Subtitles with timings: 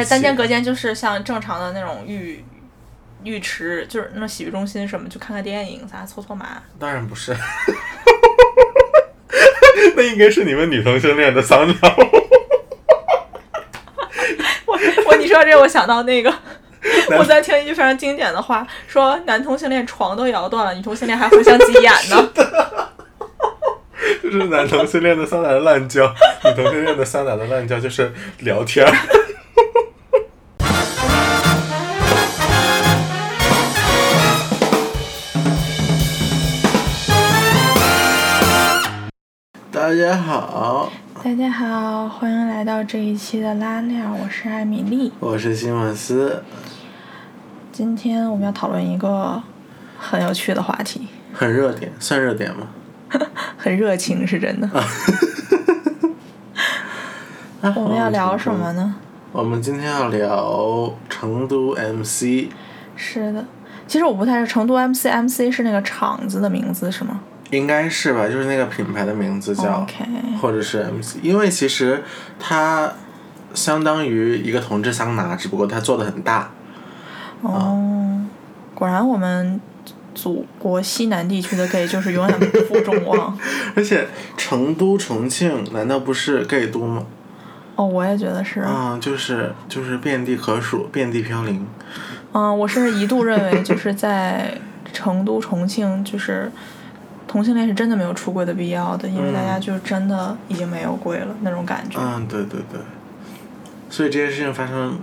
[0.00, 2.42] 还是单间隔间，就是像正常的那种浴
[3.22, 6.62] 浴池，就是那种洗浴中心什么，去看看电影啥，搓搓麻。
[6.78, 7.36] 当然不是，
[9.94, 11.74] 那应该是你们女同性恋的桑拿。
[14.64, 16.32] 我我你说这，我想到那个，
[17.18, 22.30] 我在听一句非常经典的话，说男同性恋床都摇断了，女同性恋还互相挤眼呢。
[24.22, 26.06] 就是男同性恋的桑拿的滥交，
[26.44, 28.86] 女同性恋的桑拿的滥交就是聊天
[39.90, 40.88] 大家好，
[41.20, 45.12] 大家好，欢迎来到这一期的拉链，我是艾米丽。
[45.18, 46.44] 我是西蒙斯，
[47.72, 49.42] 今天我们要讨论一个
[49.98, 52.68] 很有趣的话题，很热点，算热点吗？
[53.58, 54.70] 很热情是真的。
[57.74, 58.94] 我们要聊什么呢？
[59.32, 62.48] 我们今天要聊成都 MC，
[62.94, 63.44] 是的，
[63.88, 67.22] 其实我不太是成都 MC，MC 是那个厂子的名字是吗？
[67.50, 69.86] 应该是吧，就是那个品牌的名字叫
[70.40, 72.02] 或者是 MC，因为其实
[72.38, 72.92] 它
[73.54, 76.50] 相当于一个同志桑拿，只不过它做的很大。
[77.42, 78.20] 哦，
[78.74, 79.60] 果然我们
[80.14, 83.36] 祖国西南地区的 gay 就是永远不负众望。
[83.74, 84.06] 而且
[84.36, 87.04] 成都、重庆难道不是 gay 都吗？
[87.76, 88.60] 哦，我也觉得是。
[88.60, 91.66] 啊、就是就是遍地可数，遍地飘零。
[92.32, 94.56] 嗯，我甚至一度认为就是在
[94.92, 96.52] 成都、重庆，就是
[97.30, 101.96] 同性恋是真的没有出柜的必要的，因为大家就真的已经没有柜了那种感觉。
[102.02, 102.80] 嗯，对对对。
[103.88, 104.98] 所以这件事情发生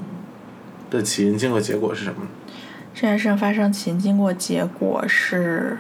[0.90, 2.28] 的起因、经过、结果是什么？
[2.94, 5.78] 这件事情发生起因、经过、结果是，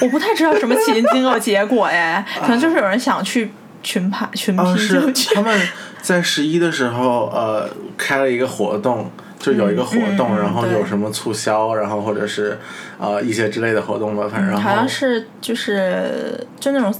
[0.00, 3.50] 我不太知道什么起因、经过、结果哎， 可能就是有人想去
[3.82, 5.34] 群拍、群哦，批是就去。
[5.34, 5.60] 他们
[6.00, 9.10] 在十一的时候，呃，开了一个活动，
[9.44, 12.56] 就有一个活动，然后有什么促销，然后或者是
[12.98, 16.94] 呃一些之类的活动吧，反正好像是就是就那种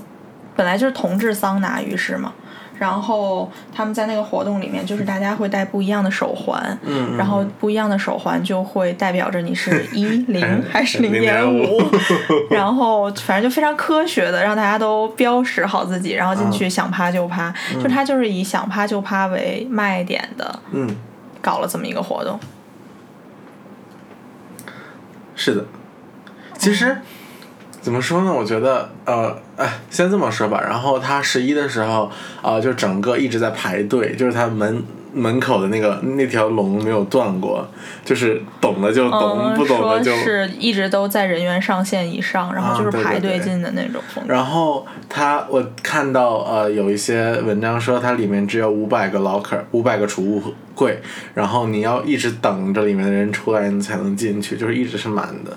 [0.55, 2.33] 本来就是同志桑拿浴室嘛，
[2.79, 11.81] 然后他们在那个活动里面，就是大家会戴不一样的手环，嗯，然后不一样的手环就会代表着你是一零 还是零点五，
[12.51, 17.53] 然后反正就非常科学的让大家都标识好自己，然后进去想趴就趴，
[17.83, 20.97] 就他就是以想趴就趴为卖点的，嗯，
[21.45, 22.41] 搞了这么一个活动。
[25.37, 25.67] 是的，
[26.57, 26.97] 其实。
[27.83, 28.33] 怎么说呢？
[28.33, 30.59] 我觉得，呃，哎，先这么说吧。
[30.59, 32.11] 然后他十一的时候，
[32.41, 34.83] 啊、就整个一直在排队，就是他门
[35.15, 37.67] 门口的那个那条龙没有断过，
[38.05, 44.03] 就是懂的就懂，嗯，不懂的就是一直都在人员上限以上，然后就是排队进的那种。
[44.27, 50.43] 然后它，我看到呃有一些文章说它里面只有五百个 locker，五百个储物
[50.75, 51.01] 柜，
[51.33, 55.57] 然后你要一直等着里面的人出来，你才能进去，就是一直是满的，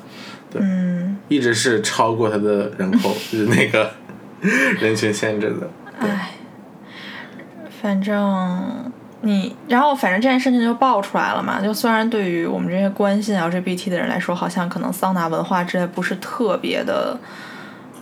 [0.59, 3.91] 嗯，一直是超过它的人口 就是那个
[4.79, 5.67] 人群限制的。
[5.99, 6.33] 唉，
[7.81, 8.91] 反正
[9.21, 11.59] 你，然后反正这件事情就爆出来了嘛。
[11.59, 17.17] 就虽然对于我们这些关心 LGBT 的人来说，好像可能桑拿文化之类不是特别的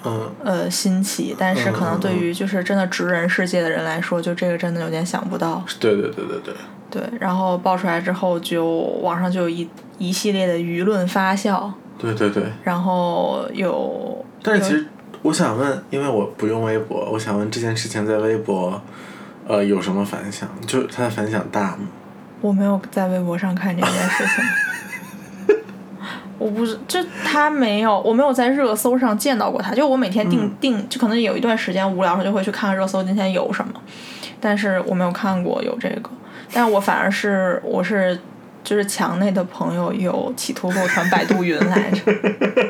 [0.03, 5.63] 嗯，呃新奇，但是可能对于就是真的直人世界的人来说，就这个真的有点想不到。
[5.79, 6.53] 对对对对对，
[6.91, 8.65] 对，然后爆出来之后就，
[9.01, 9.67] 网上就有一
[9.97, 12.43] 一系列的舆论发酵，对对对。
[12.63, 14.85] 然后有，有但是其实
[15.23, 18.79] 我想问，因为我不用微博，我想问这件事情在微博，
[19.47, 20.49] 呃，有什么反响？
[20.65, 21.87] 就他的反响大吗？
[22.41, 25.55] 我没有在微博上看这件事情。
[26.37, 29.73] 我不是，就他没有，我没有在热搜上见到过他。
[29.73, 33.73] 就我每天定、嗯定，就可能有一段时间无聊的时候就会去看看热搜，今天有什么，
[34.41, 36.09] 但是我没有看过有这个。
[36.53, 38.19] 但我反而是我是
[38.63, 42.01] 就是墙内的朋友有企图给我传百度云来着，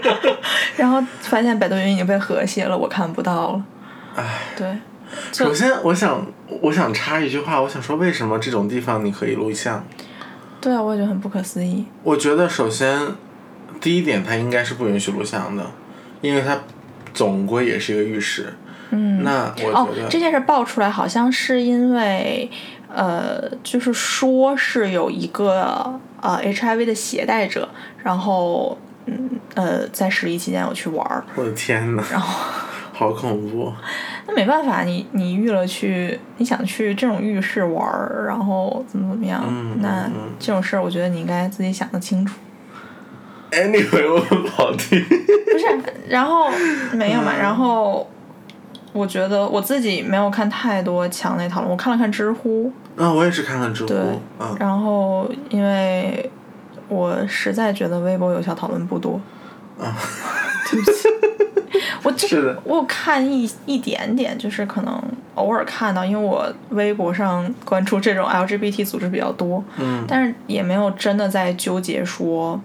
[0.78, 3.64] 然后发现百度云已经被和谐了，我看不到了。
[4.16, 4.24] 唉。
[4.56, 4.78] 对，就
[5.32, 6.26] 首先，我想
[6.62, 9.86] 我想插一句话，我想说，为什么这种地方你可以录像？
[10.62, 11.86] 对啊，我也觉得很不可思议。
[12.04, 13.00] 我觉得首先，
[13.80, 15.64] 第一点，它应该是不允许录像的，
[16.22, 16.60] 因为它
[17.14, 18.54] 总归也是一个浴室。
[18.92, 22.50] 嗯，那我哦觉得，，这件事爆出来好像是因为，
[22.94, 27.68] 呃，就是说是有一个呃 HIV 的携带者，
[28.04, 32.44] 然后嗯呃在十一期间有去玩儿，我的天呐，然后
[32.94, 33.74] 好恐怖！
[34.28, 42.36] 那没办法，你你预了去，你想去这种浴室玩儿，然后怎么怎么样，嗯那这种事儿我觉得你应该自己想得清楚。
[43.52, 45.00] Anyway，我们跑题。
[45.02, 46.50] 不是， 然后
[46.94, 48.10] 没有嘛，嗯然后
[48.92, 53.98] 我觉得我自己没有看太多墙内讨论，我看了看知乎，啊，我也是看看知乎对，
[54.40, 56.30] 嗯然后因为
[56.90, 59.22] 我实在觉得微博有效讨论不多，
[59.80, 59.96] 啊，
[60.70, 61.05] 对不起，我
[62.16, 65.02] 就是的我有看一一点点，就是可能
[65.36, 72.60] 偶尔看到，因为我微博上关注这种 LGBT 组织比较多，嗯但是也没有真的在纠结说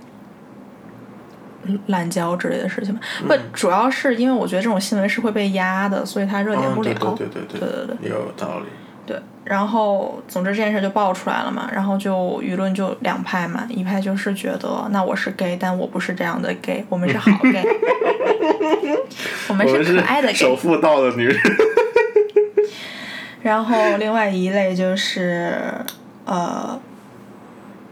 [1.87, 3.01] 滥交之类的事情吧。
[3.27, 6.95] 不、主要是因为我觉得这种新闻是会被压的，所以它热点嗯，不了。
[7.17, 8.67] 对对对对对对对也有道理。
[9.07, 17.65] 对，然后总之这件事就爆出来了嘛，然后就舆论就两派嘛，一派就是觉得那我是 gay，但我不是这样的 gay，我们是好 gay，
[19.49, 20.33] 我们是可爱的。
[20.35, 21.37] 首富到的女人。
[23.43, 25.59] 然后另外一类就是
[26.27, 26.79] 呃，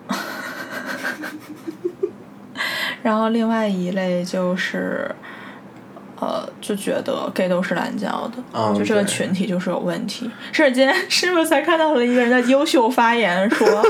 [3.03, 5.11] 然后另外一类就是
[6.21, 10.31] 呃，就觉得 gay 都是滥交的，嗯就这个群体就是有问题。
[10.53, 13.83] 是今天是不是才看到了一个人的优秀发言说，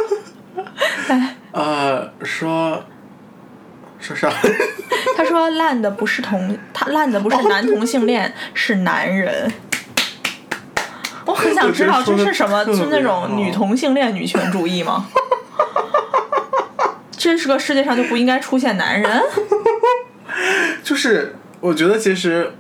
[1.09, 2.85] 哎，呃，说
[4.01, 4.31] 说啥？
[5.17, 9.51] 他说烂的不是同，他烂的不是男同性恋，是男人。
[11.25, 15.07] 我很想知道这是什么，我觉得说得就那种女同性恋女权主义吗？
[17.19, 19.23] 这是个世界上就不应该出现男人？
[20.83, 22.55] 就是我觉得其实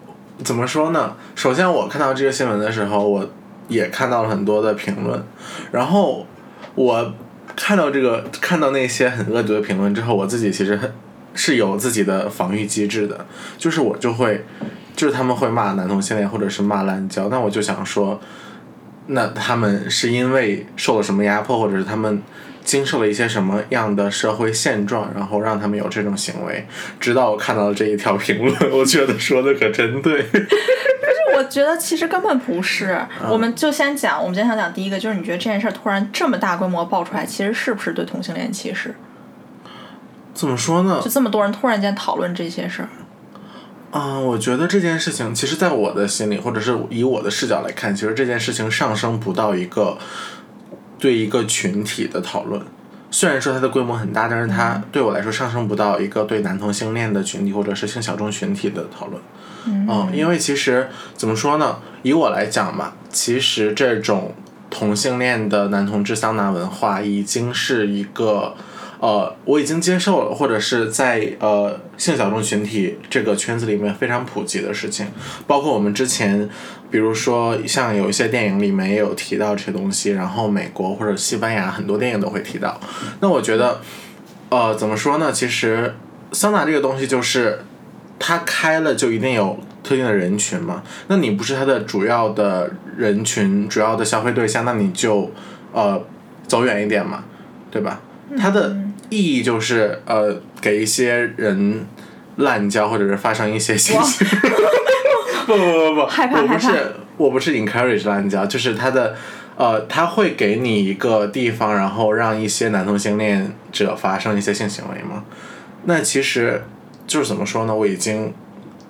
[0.44, 1.17] 怎么说呢？
[1.35, 3.31] 首先我看到这个新闻的时候，我
[3.69, 5.25] 也看到了很多的评论，
[5.70, 6.26] 然后
[6.75, 7.14] 我
[7.56, 10.93] 看到这个看到那些很恶毒的评论之后，我自己其实很
[11.35, 13.27] 是有自己的防御机制的，
[13.57, 14.45] 就是我就会
[14.95, 18.21] 就是他们会骂男同性恋或者是骂滥交，那我就想说，
[19.07, 22.23] 那他们是因为受了什么压迫，或者是他们。
[22.65, 26.67] 经受了一些什么样的社会现状，然后让他们有这种行为。
[27.01, 30.23] 直到我看到了这一条评论，我觉得说的可真对。
[31.35, 33.01] 我觉得其实根本不是。
[33.31, 38.95] 我们就先讲，我们今天想讲第一个，就是你觉得这件事儿突然这么大规模爆出来，其实是不是对同性恋歧视？
[40.38, 41.11] 怎么说呢就？
[41.11, 42.88] 这么多人突然间讨论这些事儿，
[43.90, 49.99] 嗯、我觉得这件事情，其实，在我的心里，或者是以我的视角来看，其实这件事情上升不到一个
[50.96, 52.62] 对一个群体的讨论。
[53.11, 59.20] 虽然说它的规模很大，但是它对我来说上升不到一个对男同性恋的群体或者是性小众群体的讨论。
[59.67, 61.79] 嗯，因为其实怎么说呢？
[62.02, 64.32] 以我来讲嘛，其实这种
[64.70, 68.55] 同性恋的男同志桑拿文化已经是一个，
[69.00, 75.06] 呃，我已经接受了，或者是在呃性小众群体这个圈子里面非常普及的事情。
[75.47, 76.49] 包括我们之前，
[76.91, 82.81] 比如说像有一些电影里面也有提到这些东西，然后美国或者西班牙很多电影都会提到。
[83.21, 83.81] 那我觉得，
[84.49, 85.33] 呃，怎么说呢？
[85.33, 85.95] 其实
[86.33, 87.61] 桑拿这个东西就是。
[88.21, 90.83] 它开了就一定有特定的人群嘛？
[91.06, 95.31] 那你不是它的主要的人群、主要的消费对象，那你就
[95.73, 96.05] 呃
[96.49, 97.23] 走远一点嘛，
[97.71, 98.00] 对吧？
[98.37, 98.77] 它的
[99.11, 101.87] 意义就是呃给一些人
[102.37, 104.27] 滥交或者是发生一些性行
[105.47, 109.15] 不不不不，害怕害怕我不是我不是 encourage 滥交，就是他的。
[109.61, 115.25] 呃，他会给你一个地方，然后让一些男同性恋者发生一些性行为吗？
[115.87, 116.63] 那其实
[117.09, 117.75] 就是怎么说呢？
[117.75, 118.33] 我已经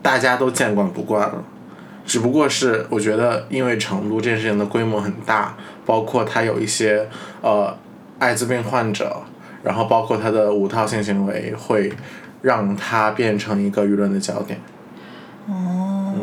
[0.03, 1.43] 大家都见惯不惯了，
[2.05, 5.57] 只不过是我觉得因为成都这件事情的规模很大，
[5.87, 7.09] 包括它有一些
[7.41, 7.75] 呃
[8.19, 9.23] 艾滋病患者，
[9.63, 11.93] 然后包括他的五套性行为，会
[12.43, 14.61] 让他变成一个舆论的焦点。
[15.47, 16.15] 哦，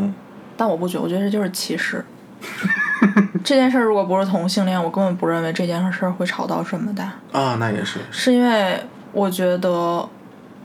[0.56, 2.04] 但我不觉得，我觉得这就是歧视。
[3.44, 7.13] 这件事儿如果不是同性恋，我根本不认为这件事儿会吵到这么大。
[7.32, 8.80] 啊，那也是，是因为
[9.12, 10.08] 我觉得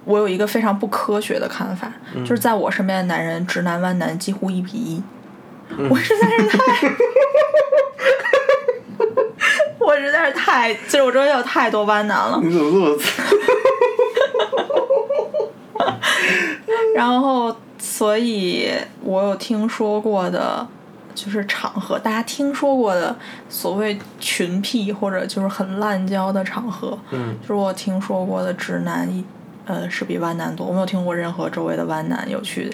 [0.04, 1.92] 我有一个非常不科学的看法，
[2.24, 5.02] 就是在我身边的男人，直男弯男几乎一比一。
[5.88, 6.88] 我实在是太，
[9.90, 12.38] 我实在是太，就是我周围有太多弯男了。
[12.40, 13.26] 你怎么这么惨？
[16.94, 18.70] 然后，所以
[19.02, 20.64] 我有听说过的，
[21.12, 23.16] 就是场合，大家听说过的
[23.48, 29.12] 所谓群癖或者就是很滥交的场合，嗯就是我听说过的直男，
[29.66, 30.64] 呃，是比弯男多。
[30.68, 32.72] 我没有听过任何周围的弯男有去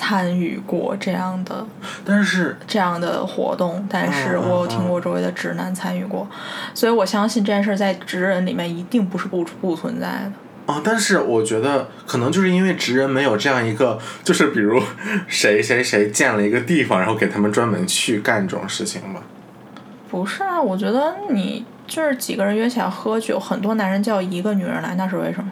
[0.00, 1.66] 参与过这样的
[2.06, 6.26] 但是这样的活动，但是我有听过周围的直男参与过，
[6.72, 10.32] 所以我相信这件事在直人里面一定不是不不存在的。
[10.72, 14.82] 啊，但是我觉得可能就是因为直人没有这样一个，就是比如
[15.28, 19.20] 谁谁谁建了一个地方，然后给他们专门去干这种事情吧。
[20.10, 25.50] 不是啊，我觉得你就是几个人约起来喝酒，很多男人叫一个女人来，那是为什么？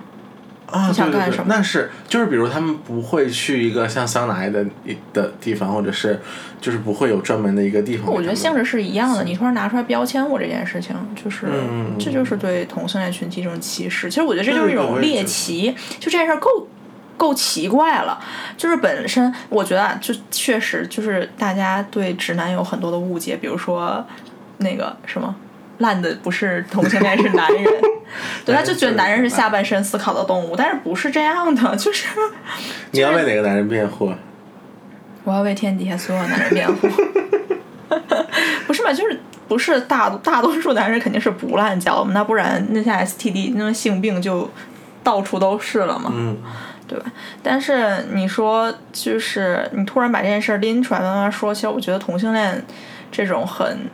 [0.70, 6.20] 啊，你想干什么那是就是比如他们不会去一个像桑拿的一的地方，或者是
[6.60, 8.12] 就是不会有专门的一个地方。
[8.12, 9.24] 我觉得性质是一样的。
[9.24, 11.46] 你突然拿出来标签我这件事情，就是、
[11.98, 14.08] 这就是对同性恋群体一种歧视。
[14.08, 16.68] 其实我觉得这就是一种猎奇，就这件事儿够。
[17.18, 18.16] 够奇怪了，
[18.56, 24.06] 就是本身我觉得啊，就确实就是大家对直男有很多的误解，比如说
[24.58, 25.34] 那个什么
[25.78, 27.64] 烂的不是同性恋是男人，
[28.44, 32.06] 对，他就觉得男人是下半身思考的动物，但是不是这样的， 就是
[32.92, 34.12] 你要为哪个男人辩护？
[35.24, 36.88] 我要为天底下所有男人辩护。
[38.66, 38.92] 不是嘛？
[38.92, 44.50] 就是不是大大多数男人肯定是不滥交嘛，那不然那些 STD 那种性病就
[45.02, 46.36] 到处都是了嘛，嗯，
[46.86, 47.06] 对吧？
[47.42, 52.62] 但是你说就是你突然把这件事拎出来慢慢说，其实我觉得同性恋
[53.10, 53.88] 这种很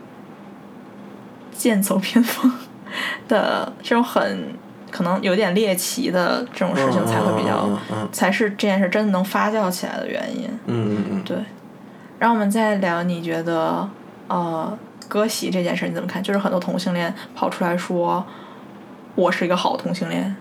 [1.53, 2.53] 剑走偏锋
[3.29, 4.55] 的这种很
[4.91, 7.69] 可能有点猎奇的这种事情才会比较，
[8.13, 10.49] 才是这件事真的能发酵起来的原因。
[10.67, 11.37] 嗯嗯嗯对，
[12.19, 13.89] 然后我们再聊，你觉得
[14.29, 16.23] 呃割席这件事你怎么看？
[16.23, 18.25] 就是很多同性恋跑出来说，
[19.15, 20.37] 我是一个好同性恋。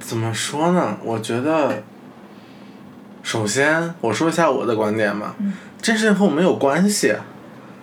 [0.00, 0.96] 怎么说呢？
[1.02, 1.82] 我觉得，
[3.22, 5.34] 首先我说一下我的观点吧。
[5.38, 7.14] 嗯这件事情和我没有关系。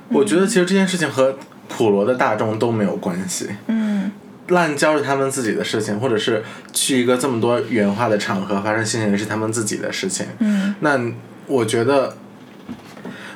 [0.09, 1.37] 我觉得其实这件事情和
[1.71, 3.49] 普罗的大众都没有关系。
[3.67, 4.11] 嗯
[4.47, 10.25] 滥交是他们自己的事情，或者是去一个这么多元化的场合发生性行为是他们自己的事情。
[10.39, 10.99] 嗯那
[11.47, 12.17] 我觉得，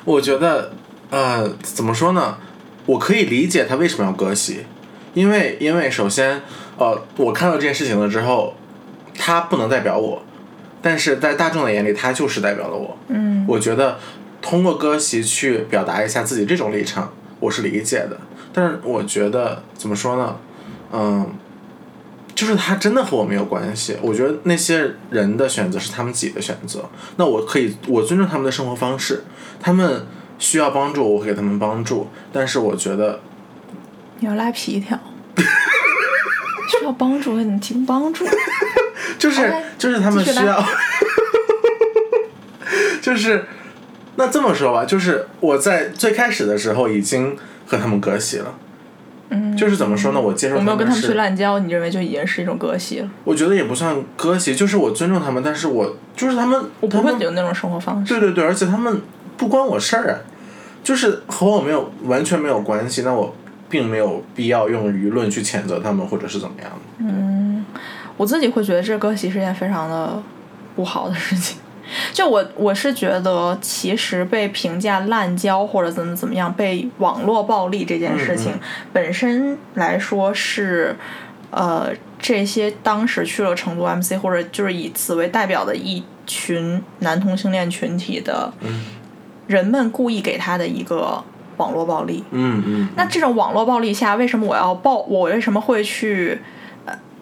[0.04, 0.72] 我觉得，
[1.08, 2.36] 呃，怎么说呢？
[2.84, 4.66] 我可以理解他为什么要割席，
[5.14, 6.42] 因为因为首先，
[6.76, 8.54] 呃，我看到这件事情了之后，
[9.18, 10.22] 他不能代表我，
[10.82, 12.98] 但是在大众的眼里，他就是代表了我。
[13.08, 13.98] 嗯我觉得
[14.42, 18.18] 通过割席去表达一下自己这种立场，我是理解的。
[18.52, 20.36] 但是我觉得怎么说呢？
[20.92, 21.34] 嗯，
[22.34, 23.96] 就是他真的和我没有关系。
[24.00, 26.88] 我觉得那些人的选择是他们自己的选择。
[27.16, 29.24] 那我可以，我尊重他们的生活方式，
[29.60, 30.06] 他们
[30.38, 32.08] 需要帮助，我会给他们帮助。
[32.32, 33.20] 但是我觉得，
[34.20, 34.98] 你要拉皮条，
[35.36, 38.24] 需要帮助，你提供帮助。
[39.18, 40.64] 就是、就是他们需要，
[43.00, 43.46] 就是
[44.16, 48.54] 那这么说吧，就是我在最开始的时候已经和他们割席了。
[49.28, 50.20] 嗯，就是怎么说呢？
[50.20, 53.10] 我接受我没有跟他们是去滥交，你认为就已经是一种割席了？
[53.24, 58.14] 我觉得也不算割席，就是我尊重他们，但是我就是他们，我不会有那种生活方式。
[58.14, 59.02] 对对对，而且他们
[59.36, 60.14] 不关我事儿啊，
[60.84, 63.34] 就是和我没有完全没有关系，那我
[63.68, 67.14] 并没有必要用舆论去谴责他们或者是怎么样的。
[68.16, 70.22] 我自己会觉得这割席是件非常的
[70.76, 71.58] 不好的事情。
[72.12, 78.60] 就我我是觉得，其实被评价滥交或者怎么怎么样，被网络暴力这件事情、嗯
[78.92, 80.96] 本身来说是，
[81.50, 88.84] 呃，这些当时去了成都 MC 或者就是以此为代表的一群男同性恋群体的嗯
[89.46, 91.22] 人们故意给他的一个
[91.58, 92.24] 网络暴力。
[92.30, 94.96] 嗯嗯，那这种网络暴力下，为什么我要报？
[94.96, 96.40] 我为什么会去？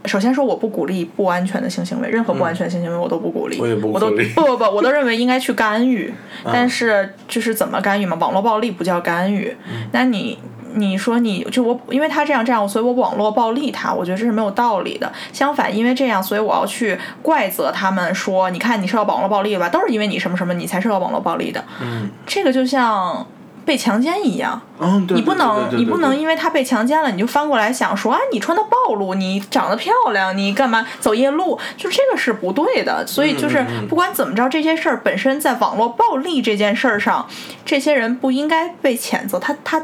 [0.04, 3.58] 呃，首先说我不鼓励不安全的性行为，任何不安全的性行为我都不鼓励。
[3.58, 6.12] 我也不我都鼓励不不不，我都认为应该去干预。
[6.44, 8.16] 但是就是怎么干预嘛？
[8.20, 9.56] 网络暴力不叫干预。
[9.92, 10.38] 那你
[10.74, 15.10] 你说你就我，因为他这样这样，所以我网络暴力他，我觉得这是没有道理的。
[15.32, 19.68] 相反，因为这样，所以我要去怪责他们说，你看你受到网络暴力了吧？
[19.68, 21.64] 都是因为你什么什么，你才受到网络暴力的。
[21.80, 23.26] 嗯，这个就像
[23.64, 24.60] 被强奸一样。
[24.78, 31.58] 嗯，对你不能，你不能因为他被强奸了，你就翻过来想说啊，你穿的暴露，你长得漂亮，你干嘛走夜路？
[31.76, 33.06] 就这个是不对的。
[33.06, 37.26] 所以就是不管怎么着，这些事儿本身在网络暴力这件事儿上，
[37.64, 39.82] 这些人不应该被谴责，他他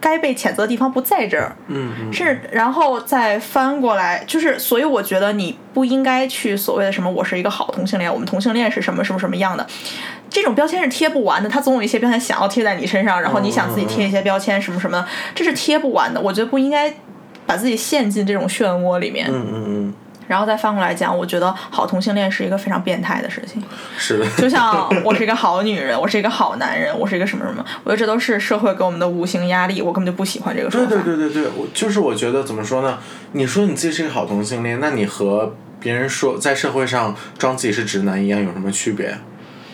[0.00, 1.54] 该被谴责的地方不在这儿。
[1.68, 9.64] 嗯嗯是，然后再翻过来，就是，所以我觉得你不应该去所谓的什么，我是一个好同性恋，我们同性恋是什么什么什么样的，
[10.32, 16.20] 这种标签是贴不完的，他总有一些标签想要贴在你身上，然后你想自己贴一些标签什么什么的，这是贴不完的。
[16.20, 16.92] 我觉得不应该
[17.46, 19.94] 把自己陷进这种漩涡里面，嗯嗯嗯，
[20.28, 23.62] 然后再翻过来讲，我觉得好同性恋是一个非常变态的事情。
[23.98, 31.04] 是的，就像我是一个好女人，我是一个好男人，我是一个什么什么，我觉得这都是社会给我们的无形压力，我根本就不喜欢这个说对法。
[31.04, 32.98] 对对对对，我就是我觉得怎么说呢？
[33.32, 39.18] 你说你自己是一个好同性恋，那你和别人说在社会上装自己是直男一样有什么区别？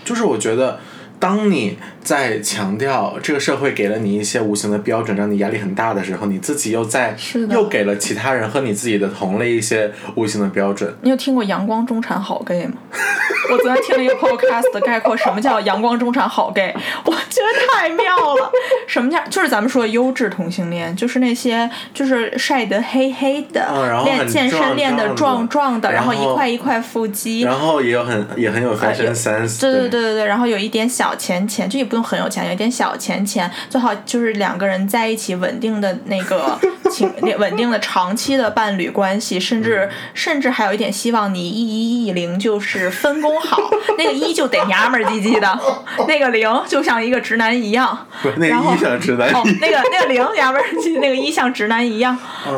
[0.09, 0.81] 就是我觉得，
[1.19, 7.17] 当你在强调这个社会给了你一些无形的标准，让你压力很大的时候，你自己又在
[7.51, 10.95] 又给了其他人和你自己的同类一些无形的标准。
[11.03, 12.75] 你有听过阳光中产好 gay 吗？
[13.51, 16.75] 我昨天听了一个 podcast 的概括，什么叫阳光中产好 gay？
[17.05, 18.53] 我觉得太妙了。
[18.87, 36.59] 什么叫就是咱们说的优质同性恋，就是那些就是晒得黑黑的，练健身练得壮壮的，然后一块一块腹肌，然后也有很也很有 fashion sense，对对对对对，然后有一点小钱钱，就也不用很有钱，有一点小钱钱，最好就是两个人在一起稳定的那个
[36.91, 43.59] 情稳定的长期的伴侣关系，甚至甚至还有一点希望你一一一零就是分工好，
[43.97, 45.61] 那个一就得娘们儿唧唧的，
[46.09, 52.17] 那个零就像一个直男一样，那个一像直男，哦，那个那个零娘们儿唧， 那个一像直男一样，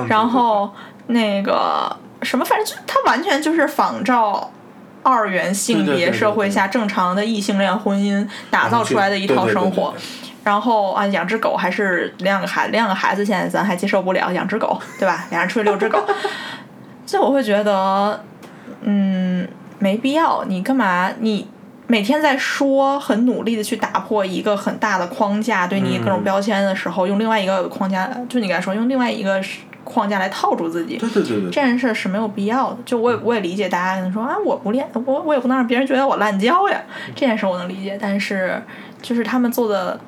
[0.09, 0.73] 然后
[1.09, 4.51] 那个什么，反正就他完全就是仿照
[5.03, 9.95] 二元性别社会下正常的异性恋婚姻打造出来的一套生活。
[10.43, 15.27] 然后啊，养只狗还是两个孩两个孩子，现在咱还接受不了养只狗，对吧？
[15.31, 16.03] 俩人出去遛只狗，
[17.05, 18.25] 这我会觉得，
[18.81, 19.47] 嗯，
[19.79, 20.43] 没必要。
[20.47, 21.11] 你干嘛？
[21.21, 21.47] 你
[21.87, 29.43] 每天在说很努力的去打破一个很大的框架，对你各种标签的时候，用另外一个框架，就你刚才说，用另外一个
[29.91, 30.97] 框架来套住自己。
[30.97, 31.51] 对对对对。
[31.51, 32.79] 这件事是没有必要的。
[32.85, 36.81] 就我也我也理解大家可能说啊，我不练，我我也不能让别人觉得我滥交呀。
[37.15, 38.63] 这件事我能理解，但是
[39.03, 39.99] 就是他们做的。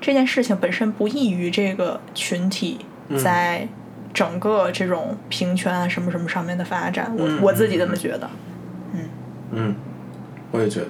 [0.00, 2.78] 这件事情本身不易于这个群体
[3.22, 3.66] 在
[4.12, 8.28] 整个这种平权啊什么什么上面的发展，我我自己这么觉得。
[8.92, 9.00] 嗯
[9.52, 9.74] 嗯，
[10.50, 10.88] 我也觉得，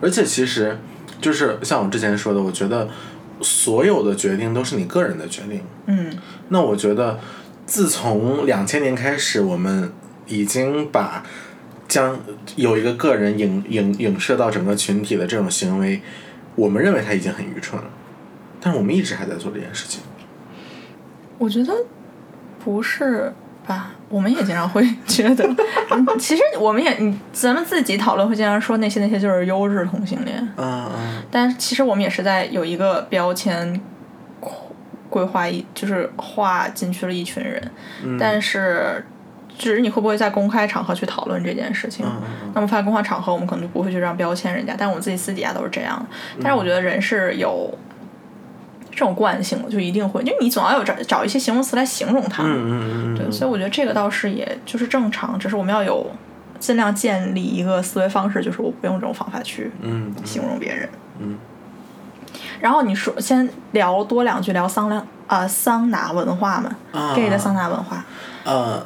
[0.00, 0.78] 而且其实
[1.20, 2.88] 就是像我之前说的，我觉得
[3.42, 5.60] 所有的决定都是你个人的决定。
[5.84, 6.16] 嗯，
[6.48, 7.18] 那我觉得
[7.68, 9.92] 自从两千年开始，我们
[10.26, 11.22] 已经把
[11.86, 12.18] 将
[12.56, 16.00] 有一个个人影影影射到整个群体的这种行为，
[16.56, 17.88] 我们认为他已经很愚蠢了。
[18.58, 20.00] 但是我们一直还在做这件事情。
[21.36, 21.74] 我觉得
[22.64, 23.30] 不是
[23.66, 23.90] 吧？
[24.08, 25.46] 我们也经常会觉得，
[26.18, 30.36] 其实我们也，你咱们自己讨论会经常说那些那些就是优质同性恋。
[30.56, 31.22] 嗯嗯。
[31.30, 33.78] 但其实我们也是在有一个标签
[35.08, 37.70] 规划一，就是划进去了一群人。
[38.04, 38.16] 嗯。
[38.18, 39.04] 但是，
[39.58, 42.06] 只是你会不会在公开场合去讨论这件事情？
[42.06, 42.52] 嗯嗯。
[42.54, 44.74] 那么发公开场合，我们可能就不会去让标签人家。
[44.78, 46.06] 但我们自己私底下都是这样的。
[46.42, 47.72] 但是我觉得人是有。
[48.90, 56.04] 这种惯性的就一定会，因为你总要有找找一些形容词来形容它，嗯嗯嗯对，所以我觉得这个倒是也就是正常，只是我们要有
[56.58, 59.70] 尽量建立一个思维方式，就是我不用这种方法去
[60.24, 60.88] 形容别人，
[61.20, 61.38] 嗯。
[62.60, 66.70] 然后你说先聊多两句聊桑拿啊桑拿文化嘛
[67.14, 68.04] ，gay 的桑拿文化，
[68.44, 68.82] 呃，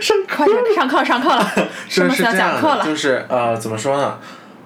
[0.00, 1.52] 上 快点上课上课了，
[1.88, 2.84] 什么要讲课了？
[2.84, 4.18] 就是呃怎么说呢，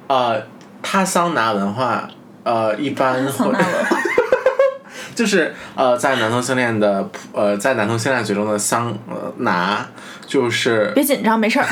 [0.06, 0.42] 呃。
[0.80, 2.08] 他桑拿文化，
[2.44, 3.52] 呃，一般会，
[5.12, 8.96] 就是呃，在男同性恋的呃，在男同性恋嘴中的桑
[9.38, 9.84] 拿，
[10.24, 11.66] 就是别紧张，没事儿。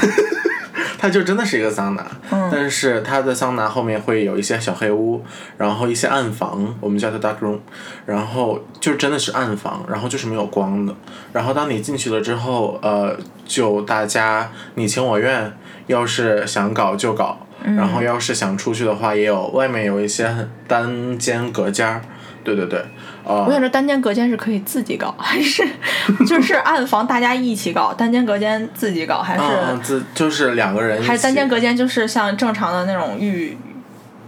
[0.98, 2.06] 它就真的是一个桑拿，
[2.50, 5.24] 但是它的桑拿后面会有一些小黑屋，
[5.58, 7.58] 然后一些暗房，我们叫它 dark room，
[8.06, 10.94] 然后就真的是暗房，然后就是没有光的，
[11.32, 15.52] 然后当你进去了之后，呃，就大家你情我愿，
[15.86, 17.38] 要是想搞就搞。
[17.64, 22.00] 然后要是想出去的话，也有外面有一些单间隔间儿，
[22.46, 22.80] 对对对，
[23.24, 23.44] 呃。
[23.44, 25.66] 我想说，单间隔间是可以自己搞，还是
[26.24, 27.92] 就是暗房大家一起搞？
[27.92, 29.42] 单间隔间自己搞还是？
[29.82, 31.02] 自就是两个人。
[31.02, 33.58] 还是单间隔间就是像正常的那种浴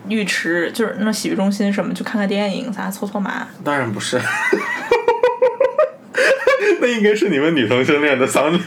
[0.09, 3.46] 浴池，就是那种洗浴中心什么，去看看电影啥，搓搓麻。
[3.62, 4.20] 当然不是，
[6.81, 8.59] 那应该是你们女同性恋的桑拿。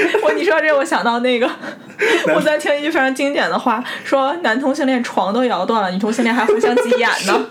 [0.22, 1.50] 我你说这，我想到那个，
[2.34, 7.46] 我在听一句非常经典的话，说男同性恋床都摇断了，女同性恋还互相挤眼呢。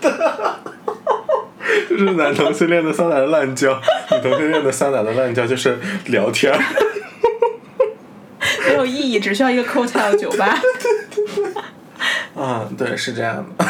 [1.88, 3.80] 就是男同性恋的桑拿的滥交，
[4.12, 6.52] 女同性恋的桑拿的滥交就是聊天
[8.66, 10.58] 没有意义，只需要一个 cocktail 酒吧。
[12.34, 13.64] 嗯，对，是这样的。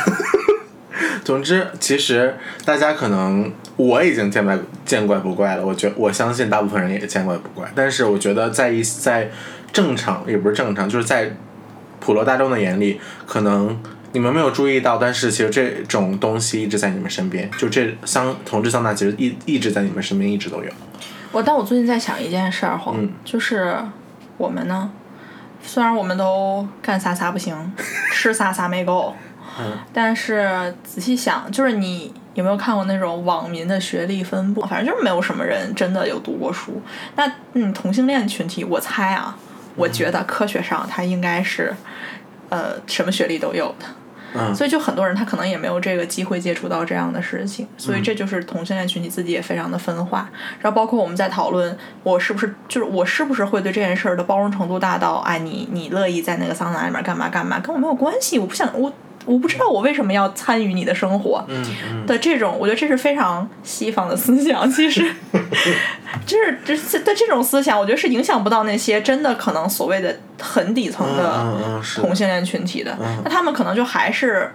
[1.24, 4.56] 总之，其实大家可能我已经见怪
[4.90, 5.64] 见怪不怪了。
[5.64, 7.70] 我觉我相信大部分人也见怪不怪。
[7.76, 9.30] 但是我觉得在一在
[9.72, 11.30] 正常也不是正常，就是在
[12.00, 17.48] 普罗大众的眼里，可能你们没有注意到，但是其实这种东西一直在你们身边。
[17.56, 20.70] 就这桑同志桑拿，其实一一直在你们身边，一直都有。
[21.30, 22.92] 我但我最近在想一件事儿哈，
[23.24, 23.76] 就是
[24.38, 24.90] 我们呢，
[25.62, 27.54] 虽然我们都干啥啥不行，
[28.10, 29.14] 吃啥啥没够。
[29.92, 34.60] 但是仔细想，就是你有没有看过那种网民的学历分布？
[34.62, 36.80] 反正就是没有什么人真的有读过书。
[37.16, 39.36] 那嗯，同性恋群体，我猜啊，
[39.76, 41.74] 我觉得科学上他应该是，
[42.48, 43.86] 呃，什么学历都有的。
[44.32, 50.30] 嗯所以就很多人他可能也没有这个机会接触到这样的事情，所以这就是同性恋群体自己也非常的分化。
[50.60, 58.92] 然后包括我们在讨论我是不是就是我是不是会对这件事儿的包容程度大到，哎，你你乐意在那个桑拿里面干嘛干嘛，跟我没有关系，我不想我。
[59.26, 61.44] 我不知道我为什么要参与你的生活
[62.06, 64.70] 的这种，我觉得这是非常西方的思想。
[64.70, 65.02] 其实，
[66.26, 72.96] 就是这的这种思想，我觉得是影响不到那些真的可能所谓的很底层的同性恋群体的。
[73.00, 74.50] 嗯那他们可能就还是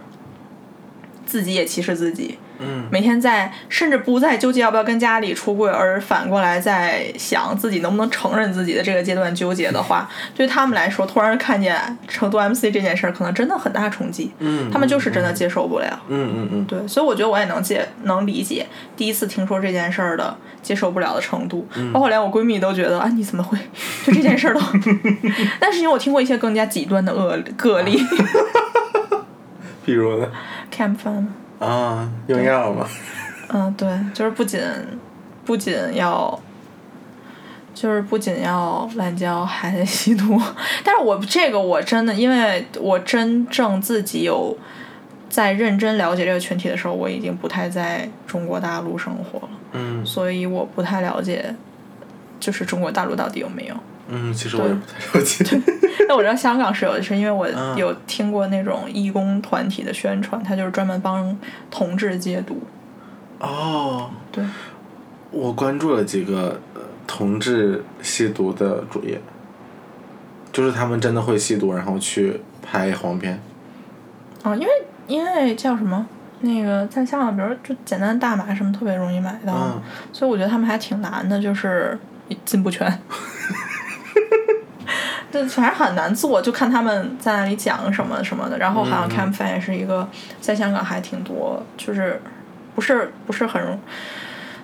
[1.25, 11.75] 自己也歧视自己，嗯每天在甚至不再纠结要不要跟家里出柜，而反过来在想自己能不能承认自己的这个阶段纠结的话，对他们来说，突然看见
[12.07, 14.31] 成都 MC 这件事儿，可能真的很大冲击。
[14.39, 15.99] 嗯，他们就是真的接受不了。
[16.07, 23.57] 嗯嗯嗯对，所以我觉得我也能接能理解第一次听说这件事儿的接受不了的程度，嗯包括连我闺蜜都觉得啊，你怎么会
[24.05, 24.61] 就这件事儿都？
[25.59, 27.99] 但是因为我听过一些更加极端的恶个例
[29.85, 30.27] 比如呢？
[30.75, 31.27] ，Camp Fun，
[31.59, 32.88] 啊，用药嘛。
[33.49, 34.61] 嗯，对，就是不仅
[35.45, 36.39] 不仅要。
[37.73, 40.41] 就是不仅要滥交，还得吸毒。
[40.81, 44.57] 但是我这个我真的，因为我真正自己有
[45.29, 49.49] 在认真了解这个群体的时候，我已经不太在中国大陆生活了。
[49.73, 51.53] 嗯所以我不太了解，
[52.39, 53.75] 就是中国大陆到底有没有。
[54.07, 55.61] 嗯，其实我也不太了解。
[56.08, 61.38] 但我知道香港是有的，是因为我嗯有听过那种义工团体的宣传，他就是专门帮
[61.71, 62.62] 同志戒毒。
[63.39, 64.43] 哦，对，
[65.31, 69.19] 我关注了几个呃同志吸毒的主页，
[70.51, 73.39] 就是他们真的会吸毒，然后去拍黄片。
[74.43, 74.69] 啊，因为
[75.08, 76.08] 因为叫什么？
[76.41, 79.81] 那个在香港，比如就简单的大麻什么特别容易买到，嗯
[80.12, 81.97] 所以我觉得他们还挺难的，就是
[82.43, 82.88] 进不全。
[85.31, 88.57] 对，反正很难做，就看他们在那里讲什么什么的。
[88.57, 90.07] 然后好像嗯 Camp Fan 也是一个
[90.39, 92.21] 在香港还挺多，就是
[92.73, 93.79] 不是不是很容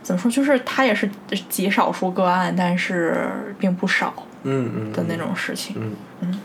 [0.02, 1.10] 怎么说，就是它也是
[1.50, 4.94] 极少数个案，但是并不少嗯嗯。
[4.94, 5.76] 的那种事情。
[6.22, 6.40] 嗯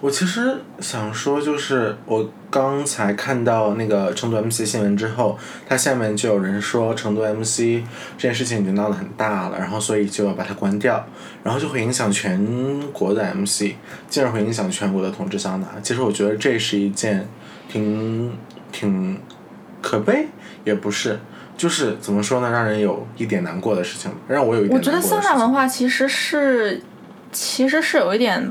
[0.00, 7.82] 我其实想说，就是我刚才看到那个成都 MC 新闻之后，它下面就有人说成都 MC
[8.16, 11.06] 这件事情已经闹得很大了，然后所以就要把它关掉，
[11.42, 13.72] 然后就会影响全国的 MC，
[14.08, 15.68] 进而会影响全国的同志桑拿。
[15.82, 17.28] 其实我觉得这是一件
[17.68, 18.32] 挺
[18.72, 19.20] 挺
[19.80, 20.26] 可悲，
[20.64, 21.18] 也不是。
[21.56, 25.28] 就是怎么说呢，让人有一点难过的事情，让我有一点我觉得难过的事情。
[25.28, 26.82] 桑拿文化其实是
[27.30, 28.50] 其实是有一点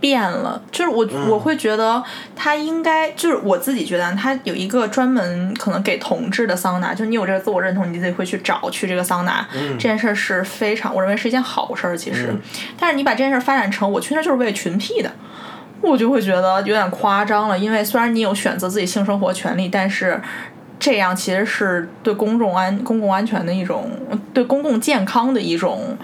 [0.00, 1.28] 变了，就是我、嗯。
[1.30, 2.02] 我会觉得
[2.34, 9.78] 他应该就是我自己觉得他有一个专门可能给同志的桑拿，就你有这个自我认同，你自己会去找去这个桑拿，嗯。
[9.78, 12.40] 这件事儿是非常我认为是一件好事儿，其实，嗯。
[12.78, 15.10] 但是你把这件事儿发展成我去那儿就是为了群癖的。
[15.82, 20.20] 我就会觉得有点夸张了，因为虽然你有选择自己性生活权利，但是
[20.80, 23.90] 这样其实是对公众安公共安全的一种，
[24.32, 25.96] 对公共健康的一种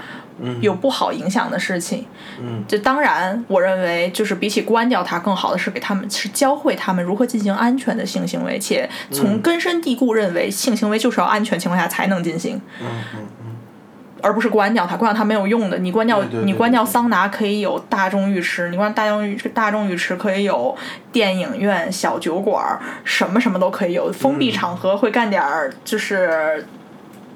[0.61, 2.07] 有不好影响的事情。
[2.41, 12.61] 嗯就当然，我认为就是比起关掉它，更好的是给他们是教会他们如何进行安全的性行为，且从根深蒂固认为性行为就是要安全情况下才能进行。
[12.81, 13.47] 嗯嗯嗯
[14.25, 15.77] 而不是关掉它，关掉它没有用的。
[15.79, 20.77] 你关掉你关掉桑拿可以有大众浴池，你关大众浴大众浴池可以有
[21.11, 24.13] 电影院、小酒馆儿，什么什么都可以有。
[24.13, 26.65] 封闭场合会干点儿就是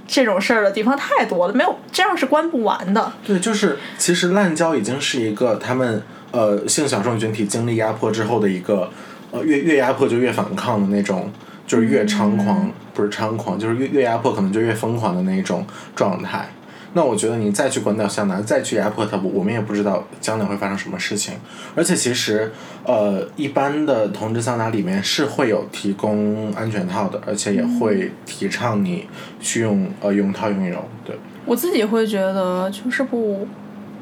[0.07, 3.13] 这种事儿的地方太多了，没有这样是关不完的。
[3.25, 8.91] 对，就是其实滥交已经是一个他们呃性小众群体经历压迫之后的一个
[9.31, 11.33] 呃越越压迫就越反抗的那种，
[11.67, 16.49] 就是越猖狂、不是猖狂，就是越越压迫可能就越疯狂的那一种状态。
[16.97, 21.35] 那我觉得你再去关掉香拿，再去压迫他，我我们也不知道将来会发生什么事情。
[21.75, 22.51] 而且其实，
[22.85, 29.07] 呃，一般的同志桑拿里面是会有提供安全套的，而且也会提倡你
[29.39, 31.15] 去用呃用套用油，对。
[31.45, 33.47] 我自己会觉得就是不。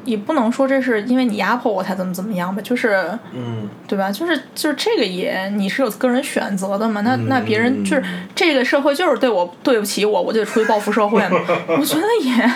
[0.05, 4.11] 也不能说这是因为你压迫我才怎么怎么样吧，就是嗯对吧？
[4.11, 7.01] 就是就是这个也你是有个人选择的嘛。
[7.01, 11.39] 那那别人就是这个社会就是对我对不起我，我就得出去报复社会嘛。
[11.77, 12.51] 我觉得也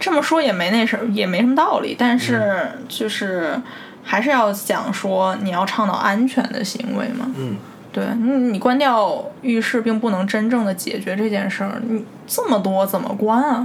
[0.00, 3.60] 这么说也没那什也没什么道理，但是就是
[4.02, 7.30] 还是要讲说你要倡导安全的行为嘛。
[7.36, 7.56] 嗯
[7.92, 13.64] 对，你你关掉浴室并不能真正的解决这件事儿，你这么多怎么关啊？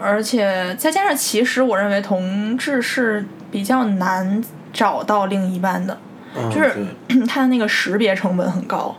[0.00, 5.98] 而且再加上，其实我认为同志是比较难找到另一半的，
[6.36, 6.74] 嗯，就是
[7.28, 8.96] 他的那个识别成本很高，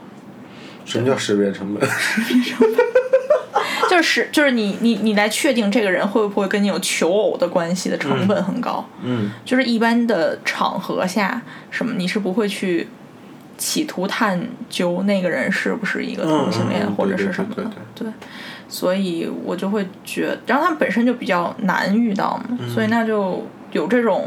[0.84, 1.88] 什么叫识别成本？
[1.90, 2.86] 识别成本
[3.90, 12.88] 就是就是你你你来确定这个人会不会跟你有求偶的关系的成本很高，嗯就是一般的场合下什么你是不会去
[13.62, 18.08] 企图探究那个人是不是一个同性恋或者是什么的对
[18.68, 24.26] 所以我就会觉得，然后他们本身就比较难遇到嘛，嗯所以那就有这种，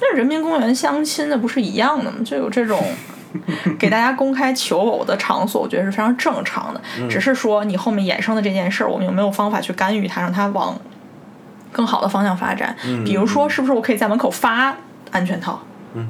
[0.00, 2.16] 那人民公园相亲的不是一样的吗？
[2.24, 2.82] 就有这种
[3.78, 6.80] 给大家公开求偶的场所，我觉得是非常正常的。
[7.00, 10.74] 嗯只是说你后面衍生的这件事儿，我们有没有方法去干预它，让它往
[11.70, 12.74] 更好的方向发展？
[12.86, 14.74] 嗯比如说，是不是我可以在门口发
[15.10, 15.60] 安全套？
[15.94, 16.08] 嗯，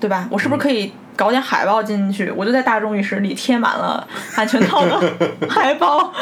[0.00, 0.26] 对吧？
[0.30, 2.30] 我是不是可以搞点海报进去？
[2.30, 5.12] 我就在大众浴室里贴满了安全套的
[5.48, 6.12] 海报，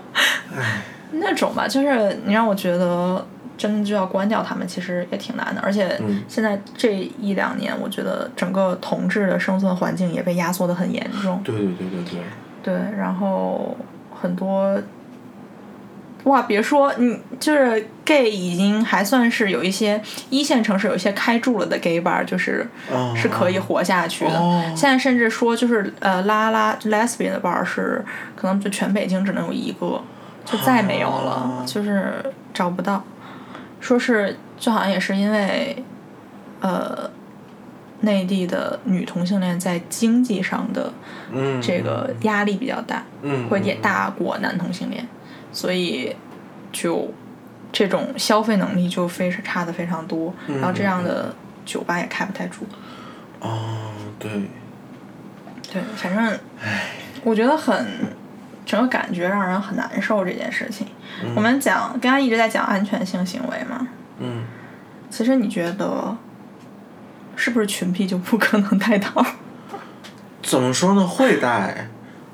[1.12, 3.24] 那种吧，就是你让我觉得
[3.56, 5.60] 真的就要关掉他们，其实也挺难的。
[5.60, 11.40] 而且嗯现在这一两年，我觉得整个同志的生存环境也被压缩的很严重。
[11.44, 12.20] 对对对对对，
[12.62, 13.76] 对，然后
[14.20, 14.76] 很多，
[16.24, 24.38] 哇，别说你就是 gay 已经还算是有一些一线城市有一些开住了的 gay bar，就是、哦是可以活下去的。
[24.38, 28.04] 哦现在甚至说就是呃拉拉 lesbian 的 bar 是
[28.36, 30.02] 可能就全北京只能有一个，
[30.44, 33.02] 就再没有了，啊就是找不到。
[33.80, 35.82] 说是就好像也是因为
[36.60, 37.10] 呃。
[38.02, 40.90] 内地的女同性恋在经济上的
[41.30, 45.06] 嗯这个压力比较大，嗯会也大过男同性恋，
[45.52, 46.14] 所以
[46.72, 47.12] 就
[47.72, 51.34] 这种消费能力就非常差的非常多，然后这样的
[51.64, 52.66] 酒吧也开不太住。
[53.40, 54.30] 哦对，
[55.72, 56.38] 对，反正
[57.24, 57.86] 我觉得很
[58.66, 60.86] 整个感觉让人很难受这件事情。
[61.34, 64.44] 我们讲刚刚一直在讲安全性行为嘛，嗯
[65.10, 66.16] 其实你觉得
[67.34, 69.24] 是不是群癖就不可能带套？
[70.42, 71.06] 怎么说呢？
[71.06, 71.88] 会带，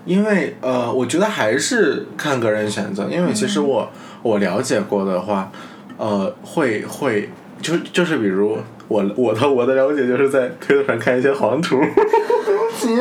[0.07, 3.09] 因为呃，我觉得还是看个人选择。
[3.11, 3.91] 因为其实我、
[4.23, 5.51] 我了解过的话，
[5.99, 7.29] 呃，会会
[7.61, 8.57] 就就是比如
[8.89, 12.97] 我我的我的了解就是在推特上看一些黄图，对不起，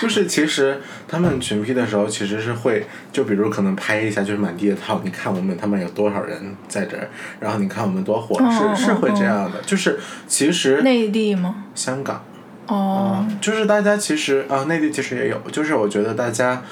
[0.00, 7.08] 就是其实他们群批的时候其实是会就比如可能拍一下就是满地的套，你看我们他们有多少人在这儿，
[7.40, 11.64] 然后你看我们多火，嗯是是会嗯这样的，就是其实内地吗？
[11.74, 12.22] 香港。
[12.66, 16.62] 哦，就是大家其实啊，内地其实也有，就是我觉得大家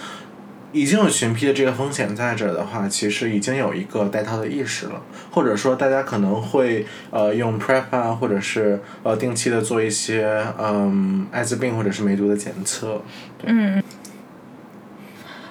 [0.73, 13.03] 已经有群批的这个风险在这儿的话，其实已经有一个带套的意识了，或者说大家可能会呃用 PrEP 啊，或者是呃定期的做一些嗯艾滋病或者是梅毒的检测。
[13.45, 13.83] 嗯，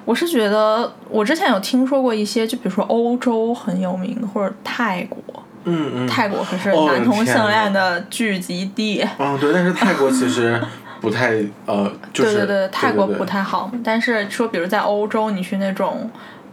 [0.06, 6.08] 我是觉得我之前有听说过一些，就比如说欧洲很有名的，或者泰国，嗯嗯。
[6.08, 9.06] 泰国可是哦男同性恋的聚集地。
[9.20, 10.62] 嗯，对，但是泰国其实
[11.02, 11.34] 不太
[11.66, 13.74] 呃，就是对对对，泰国不太好嘛。
[13.84, 16.10] 但是说，比如在欧洲，你去那种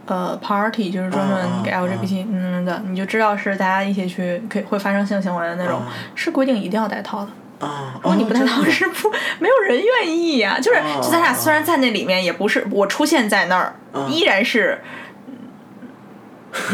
[0.07, 5.81] 呃 party，就是专门给 LGBT 嗯的，你就知道是大家一起去可以会发生性行为的那种，
[6.15, 7.67] 是规定一定要戴套的。
[7.67, 14.79] 啊，如果你不戴套是不 没有人愿意呀、就是哦就咱俩虽然在那里面，也不是我出现在那儿，嗯依然是。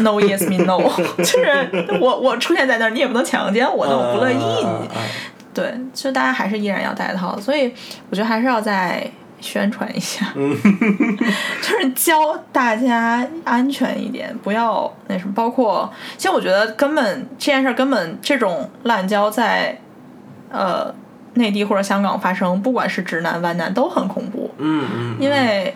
[0.00, 0.78] No yes me no，
[1.18, 4.38] 就是我我出现在那儿，你也不能强奸我，那我不乐意
[5.52, 7.72] 对，就大家还是依然要戴套，所以
[8.10, 9.10] 我觉得还是要再
[9.40, 10.56] 宣传一下，嗯。
[11.62, 12.14] 就是教
[12.52, 15.34] 大家安全一点，不要那什么。
[15.34, 19.78] 包括，其实我觉得根本这件事儿根本这种滥交在
[20.50, 20.94] 呃
[21.34, 25.74] 内地或者香港发生，不管是直男弯男都很恐怖，嗯嗯，因为。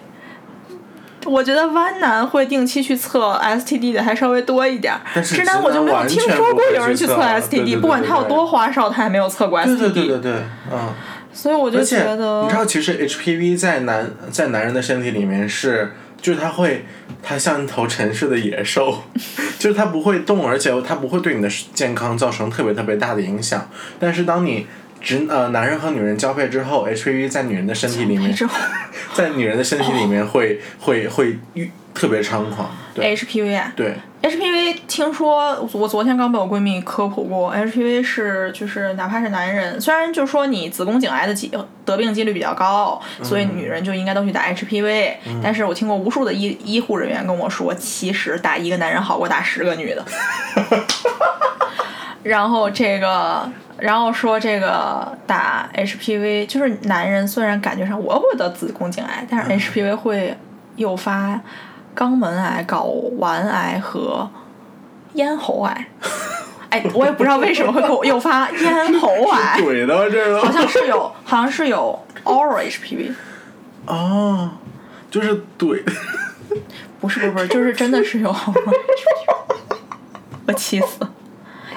[1.27, 9.79] 我觉得弯男会定期去测 STD 的还稍微多一点儿，但是直男我就没有听说过有人去测 STD，对对不管他有多花哨，他也没有测过 STD。
[9.79, 10.33] 对对对对对，
[10.73, 10.95] 嗯。
[11.33, 16.85] 所以我就觉得，你知道，其实 HPV 在男在男人的身体里面是，就是它会，
[17.23, 19.05] 它像一头沉睡的野兽，
[19.57, 23.69] 就是它不会动，而且它不会对你的健康造成特别特别大的影响。
[24.01, 24.67] 但是当你
[25.01, 28.55] 直呃男人和女人交配之后，HPV 在女人的身体里面，之后。
[29.13, 32.71] 在女人的身体里面会、会会愈特别猖狂。
[32.95, 33.17] 对。
[33.17, 41.51] HPV 啊对，，HPV 听说我昨天刚被我闺蜜科普过，HPV 是就是哪怕是男人，虽然就说你子宫颈癌的几
[41.85, 50.05] 得病几率比较高，所以女人就应该都去打 HPV，、但是我听过无数的医医护人员跟我说，其实打一个男人好过打十个女的。
[52.23, 60.37] 然后这个，然后说这个打 HPV，就是男人虽然感觉上我会得子宫颈癌，但是 HPV 会
[60.77, 61.41] 诱发
[61.97, 62.85] 肛门癌、睾
[63.19, 64.29] 丸癌和
[65.15, 65.87] 咽喉癌。
[66.69, 70.41] 哎，我也不知道为什么会给我诱发咽喉癌， 怼的这个。
[70.41, 73.13] 好像是有，好像是有 oral HPV，
[73.87, 74.51] 哦，
[75.11, 75.83] 就是怼。
[77.01, 79.35] 不是不是不是，就是真的是有 oral HPV，
[80.47, 81.11] 我气死了。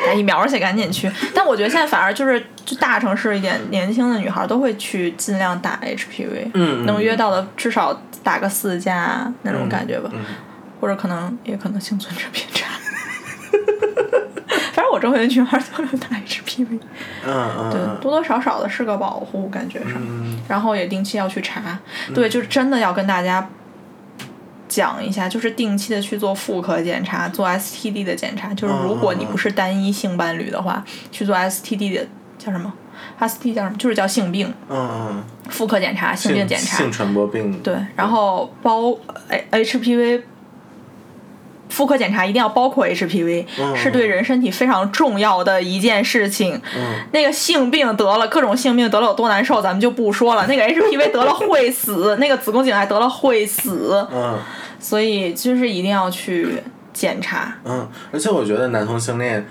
[0.06, 1.12] 打疫苗去，赶紧去。
[1.34, 10.20] 但我觉得现在反而就是就大城市一点年轻的女孩都会去尽量打 HPV，嗯能约到的至少打个四价那种感觉吧，嗯
[10.80, 12.68] 或者可能也可能幸存者偏差。
[14.74, 16.80] 反正我周围的女孩都有打 HPV，对，
[17.28, 19.94] 嗯嗯多多少少的是个保护，感觉上。
[19.98, 21.62] 嗯然后也定期要去查，
[22.14, 23.48] 对，就是真的要跟大家
[24.76, 28.54] 讲一下，就是定期的去做妇科检查，做 STD 的检查。
[28.54, 32.08] 就是如果你不是单一性伴侣的话，去做 STD 的
[32.38, 32.72] 叫什么
[33.20, 33.76] ？STD 叫什么？
[33.78, 36.92] 就是叫性病嗯嗯，妇科检查、性病检查性。
[36.92, 38.96] 传播病，对，然后包
[39.30, 40.22] 哎 HPV。
[41.74, 46.62] 妇科检查一定要包括 HPV，、嗯是对人身体非常重要的一件事情。
[46.78, 50.46] 嗯那个性病得了，各种性病得了有多难受，咱们就不说了。
[50.46, 54.38] 那个 HPV 得了会死，那个子宫颈癌得了会死，嗯
[54.80, 56.62] 所以就是一定要去
[56.94, 57.56] 检查。
[57.66, 59.44] 嗯，而且我觉得男同性恋，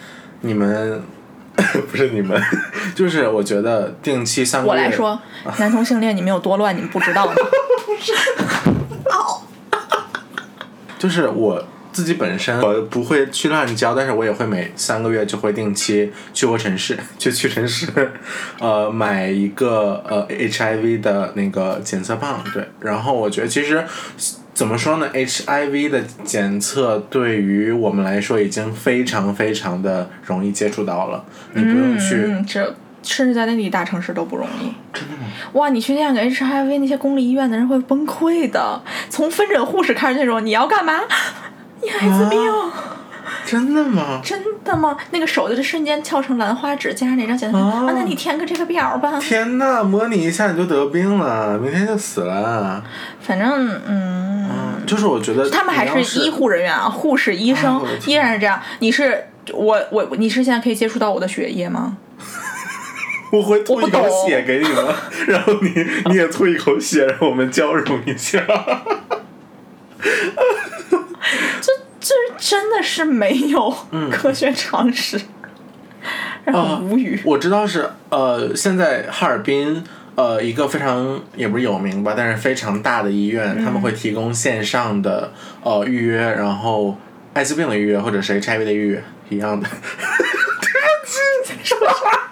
[0.42, 1.02] 你们
[1.90, 2.40] 不是你们，
[2.94, 5.18] 就是我觉得定期三个月，我来说，
[5.58, 7.32] 男同性恋你们有多乱，你们不知道吗？
[10.98, 11.60] 就是我
[11.92, 17.86] 自己本身我不会去乱交，但是我也会每三个月就会定期去过城市， 就去城市，
[18.58, 23.84] 呃，买一个呃 HIV 的那个检测棒，对，然后我觉得其实。
[24.54, 31.24] 怎么说呢？HIV 的检测对于我们来说已经非常非常的容易接触到了，
[31.54, 32.16] 你不用去。
[32.26, 34.70] 嗯，这甚至在内地大城市都不容易。
[34.92, 35.24] 真的吗？
[35.54, 38.80] 哇，你去验个 HIV，那些公立医院的人会崩溃的。
[39.08, 41.00] 从分诊护士开始那种，你要干嘛？
[41.82, 42.40] 你艾滋病。
[43.44, 44.20] 真的吗？
[44.24, 44.96] 真的吗？
[45.10, 47.92] 那个手就瞬间翘成兰花指，加上那张检测哦啊？
[47.94, 49.18] 那你填个这个表吧。
[49.18, 52.82] 天呐，模拟一下你就得病了，明天就死了。
[53.20, 58.60] 反正嗯，嗯，就是我觉得他们还是医护人员啊，护士、医生、依然是这样。
[58.78, 61.96] 你是我我你是现在可以接触到我的血液吗？
[63.32, 64.86] 我会吐一口血给你们，
[65.26, 68.40] 然后你你也吐一口血，让我们交融一下。
[71.60, 75.20] 就是真的是没有嗯科学常识，
[76.44, 77.20] 让啊我无语。
[77.24, 85.32] 我知道是呃，现在哈尔滨呃一个非常也不是有名吧，但是非常大的医院，他们会提供线上的
[85.62, 86.98] 呃预约，然后
[87.34, 89.68] 艾滋病的预约或者是 HIV 的预约一样的。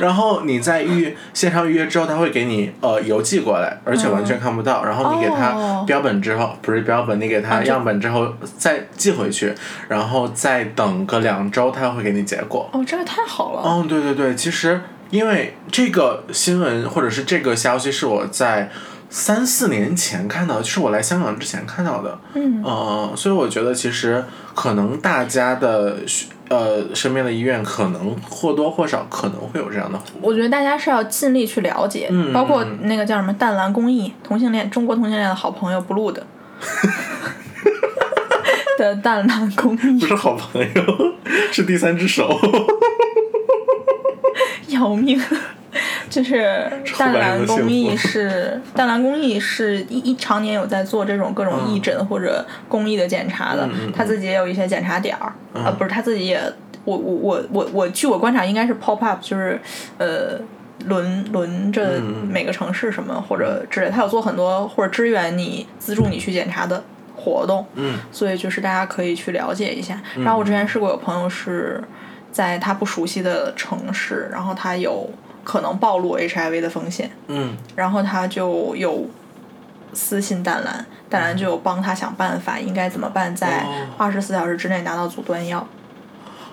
[0.00, 4.84] 然后你在预线上预约之后，他会给你呃邮寄过来，而且完全看不到。
[4.84, 9.54] 然后你给他哦标本之后，不是标本，你给他样本之后再寄回去，
[9.88, 12.68] 然后再等个两周，他会给你结果。
[12.72, 13.60] 哦，这个太好了。
[13.60, 18.70] 哦，对对对，其实因为这个新闻或者是这个消息是我在
[19.08, 22.18] 三四年前看到，就是我来香港之前看到的。
[22.34, 29.98] 嗯呃，所以我觉得其实可能大家的需呃身边的医院可能或多或少可能会有这样的。
[30.20, 36.24] 我觉得大家是要尽力去了解，嗯包括嗯那个叫什么淡蓝公益同性恋中国同性恋的好朋友 Blue 的
[38.78, 40.82] 的淡蓝公益不是好朋友，
[41.52, 42.28] 是第三只手。
[44.68, 45.20] 要命。
[46.10, 55.64] 就是淡蓝公后益半人的幸福是淡蓝公益是一一常年有在做这种各种义诊或者公益的检查的，他自己也有一些检查点儿，嗯。
[55.64, 56.40] 啊不是他自己也，
[56.84, 59.58] 我我我我我据我观察应该是 pop up，就是
[59.98, 60.40] 呃
[60.86, 66.82] 轮轮着每个城市什么或者之类，他有做很多或者支援你资助你去检查的
[67.14, 67.98] 活动，嗯。
[68.10, 70.00] 所以就是大家可以去了解一下。
[70.16, 71.80] 然后我之前试过有朋友是
[72.32, 75.08] 在他不熟悉的城市，然后他有
[75.50, 77.56] 可能暴露 HIV 的风险，嗯。
[77.74, 79.04] 然后他就有
[79.92, 83.88] 私信淡蓝，淡蓝就有帮他想办法，应该怎么办，在哦。
[83.98, 85.66] 二十四小时之内拿到阻断药。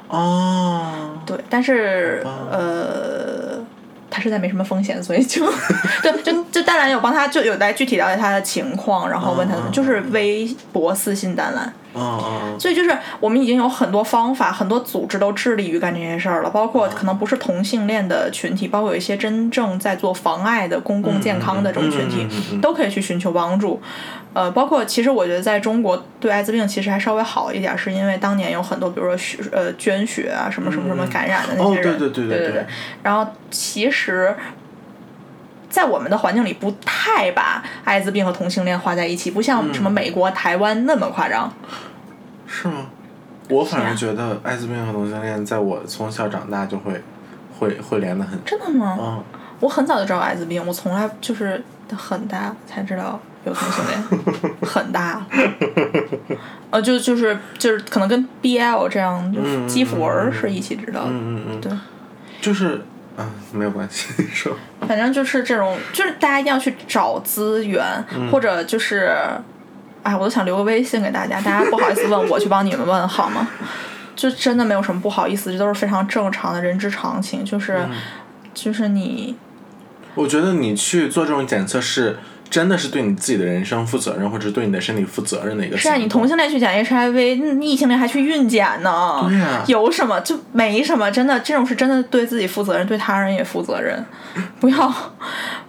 [0.07, 3.63] 哦，对，但是呃，
[4.09, 5.45] 他实在没什么风险，所以就
[6.01, 11.71] 对，就就淡蓝有帮他就有来具体了解他的情况，然后问他就是微博私信淡蓝。
[12.59, 22.27] 所以就是我们已经有很多方法，很多组织都致力于干这件事儿了，包括可能不是同性恋的群体，包括有一些真正在做妨碍的公共健康的这种群体
[22.61, 23.81] 都可以去寻求帮助。
[24.33, 32.65] 呃，包括其实我觉得在中国对艾滋病其实还稍微好一点，是因为当年有很多比如说血呃捐血啊什么什么什么感染的那哦些对对对对对。
[33.01, 34.35] 然后其实。
[35.69, 41.51] 在我们的环境里，不太把艾滋病和同性恋画在一起，不像什么美国、台湾那么夸张。
[42.47, 42.87] 是吗？
[43.49, 47.01] 我反而觉得艾滋病和同性恋，在我从小长大就会
[47.57, 48.37] 会会连得很。
[48.43, 48.97] 真的吗？
[48.99, 49.23] 嗯，
[49.59, 51.63] 我很早就知道艾滋病，我从来就是
[51.95, 55.25] 很大才知道有同性恋， 很大。
[56.69, 61.09] 呃，就就是就是可能跟 BL 这样，就是嗯基辅文是一起知道的。
[61.09, 61.71] 嗯嗯嗯，对，
[62.41, 62.81] 就是
[63.17, 64.55] 啊，没有关系，你说。
[64.87, 67.83] 反正就是这种，就是大家一定要去找资源，
[68.15, 69.11] 嗯或者就是，
[70.03, 73.49] 哎，我都想留个微信给大家，大家不好意思问我去帮你们问好吗？
[74.15, 77.91] 就真的没有什么不好意思，这都是非常正常的人之常情，就是、嗯
[78.53, 79.35] 就是你
[80.15, 82.17] 我觉得你去做这种检测是
[82.49, 85.95] 真的是对你自己的人生负责任，或者是对你的身体负责任的一个是啊。
[85.95, 89.63] 你同性恋去检 HIV，嗯异性恋还去孕检呢，对呀。
[89.67, 94.05] 有什么就没什么，真的这种是真的对自己负责任，对他人也负责任，
[94.59, 94.93] 不要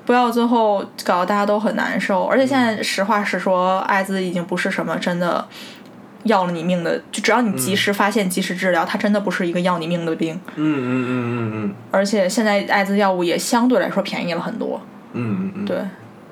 [0.07, 2.25] 不要最后搞得大家都很难受。
[2.25, 5.47] 而且现在实话实说，艾滋已经不是什么真的
[6.25, 10.35] 要了你命的，就只要你及时发现、及时治疗，它真的不是一个要你命的病。
[10.57, 11.75] 嗯嗯嗯嗯嗯。
[11.91, 14.81] 而且现在艾滋药物也相对来说便宜了很多，
[15.13, 15.77] 嗯嗯嗯，对，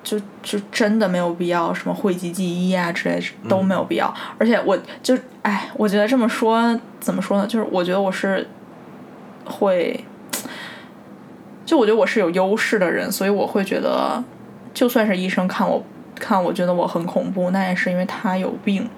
[0.07, 4.14] 就就真的没有必要什么讳疾忌医啊之类都没有必要。
[4.38, 7.44] 而且我就哎，我觉得这么说怎么说呢？
[7.44, 8.46] 就是我觉得我是
[9.44, 10.04] 会，
[11.64, 14.22] 就我觉得我是有优势的人，所以我会觉得，
[14.72, 15.84] 就算是医生看我
[16.14, 18.88] 看我觉得我很恐怖，那也是因为他有病。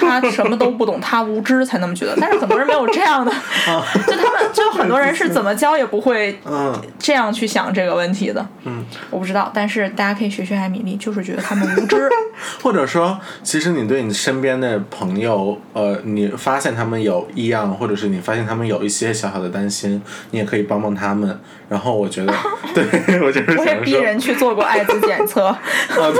[0.00, 2.16] 他什么都不懂，他无知才那么觉得。
[2.20, 3.30] 但是很多人没有这样的，
[4.06, 8.44] 就他们就很多人是怎么教也不会嗯这样去想这个问题的。
[8.64, 12.08] 嗯，我不知道，但是大家可以学学艾米丽，就是觉得他们无知。
[12.62, 21.38] 或者说，其实你对你身边的朋友，呃，你发现他们有异样，或者是你发现他们有一些小小的担心，你也可以帮帮他们。
[21.68, 22.34] 然后我觉得，
[22.74, 25.58] 对我就是我也，逼人去做过艾滋检测，啊，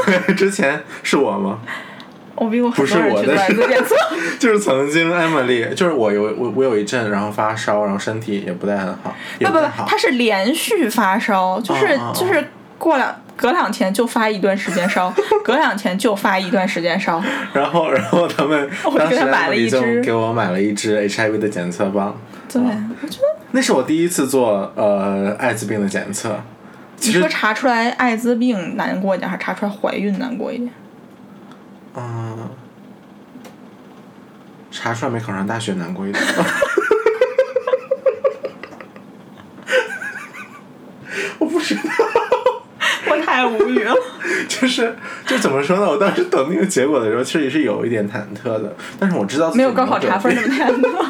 [0.05, 1.59] 对，之前是我吗？
[2.37, 3.97] 我逼过很不是我的检测。
[4.39, 9.87] 就是曾经 Emily，就是我有我我有一阵，然后发烧，然后身体也不太很好，也不不不，太好。
[9.89, 12.47] 他是连续发烧，就是就是
[12.79, 15.13] 过两隔两天就发一段时间烧，
[15.43, 17.23] 隔两天就发一段时间烧。
[17.53, 22.15] 然后然后他们我当时给他买了一支给我买了一支 HIV 的检测棒，
[22.53, 26.39] 对，我觉得那是我第一次做呃艾滋病的检测。
[26.99, 30.71] 你说查出来艾滋病难过一点，还是查出来怀孕难过一点？
[31.97, 32.51] 嗯，
[34.71, 36.23] 查出来没考上大学难过一点。
[41.39, 41.83] 我不知道，
[43.11, 43.95] 我太无语了。
[44.49, 45.87] 就是就怎么说呢？
[45.89, 51.07] 我当时等那个结果的时候，其实也是有一点忐忑的，但是我知道没有高考查分那么能太多。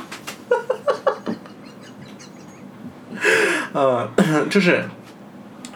[3.73, 4.09] 呃，
[4.49, 4.85] 就是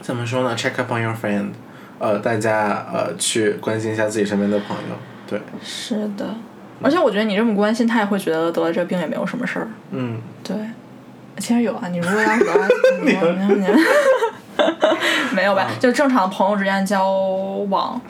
[0.01, 1.51] 怎么说呢？Check up on your friend，
[2.01, 4.97] 呃，大家呃去关心一下自己身边的朋友，
[5.29, 6.35] 对，是的，
[6.83, 9.69] 而且我觉得你这么关心，他也会觉得得了这病也没有什么事儿。
[9.91, 10.57] 嗯，对，
[11.37, 12.75] 其实有啊，你如果要是得了艾滋
[13.05, 13.67] 病，你你
[15.37, 15.69] 没有吧？
[15.79, 17.13] 就正常朋友之间交
[17.69, 18.01] 往，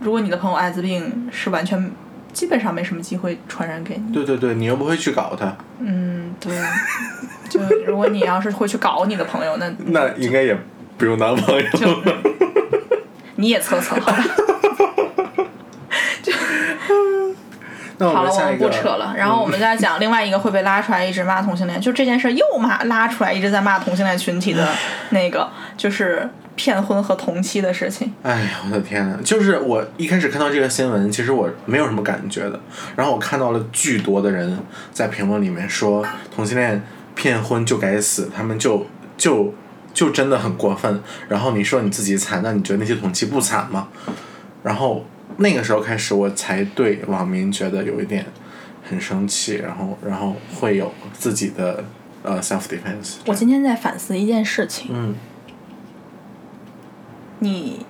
[0.00, 1.90] 如果你的朋友艾滋病，是完全
[2.34, 4.12] 基本上没什么机会传染给你。
[4.12, 6.54] 对对对，你又不会去搞他，嗯，对。
[7.48, 10.54] 就如果你要是会去搞你的朋友，那 那应该也
[10.98, 12.22] 不用当朋友就了。
[13.38, 14.24] 你也测测好吧。
[18.00, 19.12] 那我好了，我们不扯了。
[19.16, 24.68] 然后我们再讲另外一个会被拉出来一直骂同性恋，就这件事儿又骂拉出来一直在骂同性恋群体的
[25.10, 28.14] 那个，就是骗婚和同期的事情。
[28.22, 32.60] 哎呀，我的天呐，就是我一开始看到这个新闻，其实我没有什么感觉的。
[32.94, 34.58] 然后我看到了巨多的人
[34.92, 36.80] 在评论里面说同性恋
[37.16, 38.86] 骗婚就该死，他们就
[39.16, 39.52] 就
[39.92, 41.02] 就真的很过分。
[41.28, 43.88] 然后你说你自己惨，那你觉得那些同期不惨吗？
[44.62, 45.04] 然后
[45.36, 48.26] 那个时候开始，我才对网民觉得有一点
[48.88, 51.84] 很生气，然后然后会有自己的
[52.22, 53.16] 呃 self defense。
[53.26, 55.14] 我今天在反思一件事情，嗯
[57.40, 57.86] 你，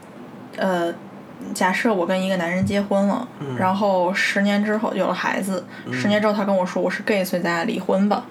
[0.57, 0.93] 呃，
[1.55, 8.27] 假设我跟一个男人结婚了，嗯然后十年之后有了孩子，十年之后他跟我说我是 gay，所以咱俩离婚吧，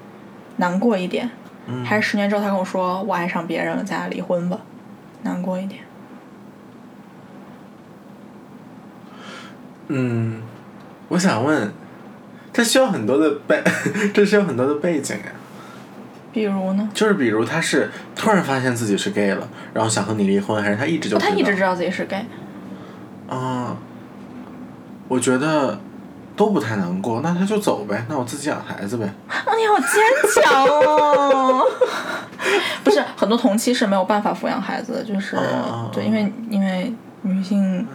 [0.57, 1.28] 难过一点。
[1.68, 4.59] 嗯还是十年之后他跟我说我爱上别人了，咱俩离婚吧，
[5.24, 5.82] 难过一点。
[9.89, 10.41] 嗯，
[11.09, 11.72] 我想问，
[12.51, 13.63] 这需要很多的背，
[14.13, 15.32] 这需要很多的背景呀。
[16.34, 16.89] 比如呢？
[16.93, 22.26] 就是比如他是突然发现自己是 gay 了，然后想和你离婚，还是他一直就哦他一直知道道自己是 gay。
[23.28, 23.78] 啊？
[25.07, 25.80] 我觉得
[26.38, 29.06] 都不太难过，那他就走呗，那我自己养孩子呗。
[29.28, 31.66] 啊，你好坚强哦！
[32.86, 35.36] 不是很多同期是没有办法抚养孩子的，就是、
[35.92, 37.86] 对，哦因为因为女性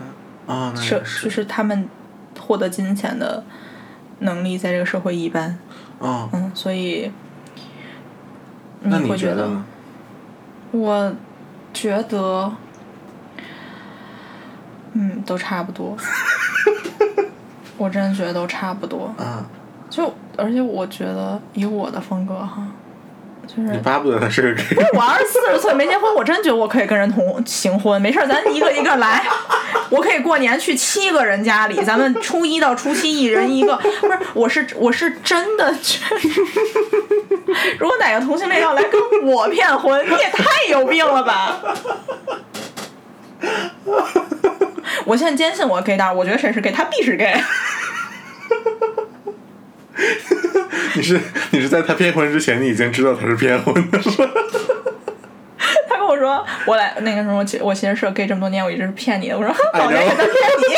[0.47, 1.89] 啊，就是是他们
[2.39, 3.43] 获得金钱的
[4.19, 5.57] 能力在这个社会一般，
[6.01, 7.13] 啊，嗯，所以
[8.81, 9.49] 那你会觉得？
[10.73, 11.15] 我
[11.73, 12.53] 觉得，
[14.95, 15.97] 嗯，都差不多。
[17.83, 19.13] 我真觉得都差不多。
[19.19, 19.45] 啊，
[19.91, 22.63] 就而且我觉得以我的风格哈，
[23.47, 24.77] 就是你巴不得他是个 gay。
[24.95, 29.25] 我要是四十岁没结婚，我真觉得我可以跟人同行婚，没事儿，咱一个一个来。
[29.91, 33.77] 我可以过年去七个人家里，咱们初一到初七一人一个。
[34.01, 36.17] 不是，我是我是真的觉得，
[37.79, 41.61] 如果哪个同性恋要来跟我骗婚，你也太有病了吧！
[45.05, 47.35] 我现在坚信我 gay 大，我觉得谁是 gay，他必是 gay。
[50.95, 54.29] 你是你是在他骗婚之前，你已经知道他是骗婚的是吧？
[55.89, 59.39] 他跟我说，我来那个什么，我其实是 gay 这么多年，我一直是骗你的。
[59.39, 60.77] 我说，老娘也在骗你。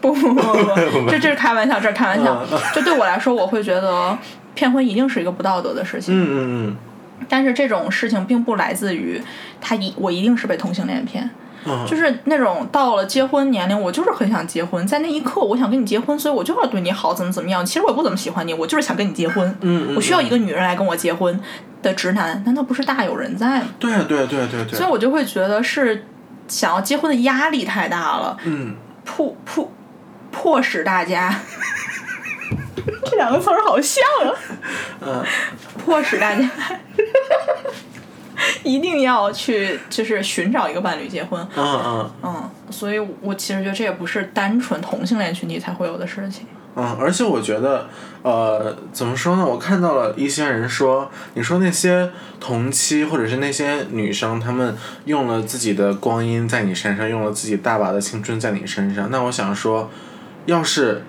[0.00, 0.42] 不不不
[1.04, 2.44] 不， 这这是开玩笑，这是开玩笑。
[2.74, 4.16] 就对我来说，我会觉得
[4.54, 6.14] 骗婚一定是一个不道德的事情。
[6.14, 6.36] 嗯嗯
[6.68, 6.76] 嗯。
[7.28, 9.20] 但是这种事情并不来自于
[9.60, 11.28] 他一我一定是被同性恋骗。
[11.66, 17.64] 嗯就是那种到了结婚年龄，我就是很想结婚，在那一刻我想跟你结婚，所以我就要对你好，怎么怎么样。
[17.64, 19.48] 其实我也不怎么喜欢你，我就是想跟你结婚。
[19.62, 21.40] 嗯嗯我需要一个女人来跟我结婚
[21.80, 23.68] 的直男，难道不是大有人在吗？
[23.78, 24.76] 对啊对啊对啊对啊对啊。
[24.76, 26.04] 所以我就会觉得是
[26.48, 28.74] 想要结婚的压力太大了，嗯，
[29.06, 29.72] 迫迫
[30.30, 31.34] 迫使大家，
[33.04, 34.32] 这两个词儿好像啊，
[35.00, 35.24] 嗯，
[35.84, 36.50] 迫使大家
[38.62, 41.40] 一定要去就是寻找一个伴侣结婚。
[41.56, 46.46] 嗯嗯嗯，所以我其实觉得这也不是单纯同性恋群体才会有的事情。
[46.76, 47.88] 嗯，而且我觉得，
[48.22, 49.46] 呃，怎么说呢？
[49.46, 52.10] 我看到了一些人说，你说那些
[52.40, 59.08] 同期或者是那些女生，她们用了自己的光阴在你身上，用了自己大把的青春在你身上。
[59.12, 59.88] 那我想说，
[60.46, 61.04] 要是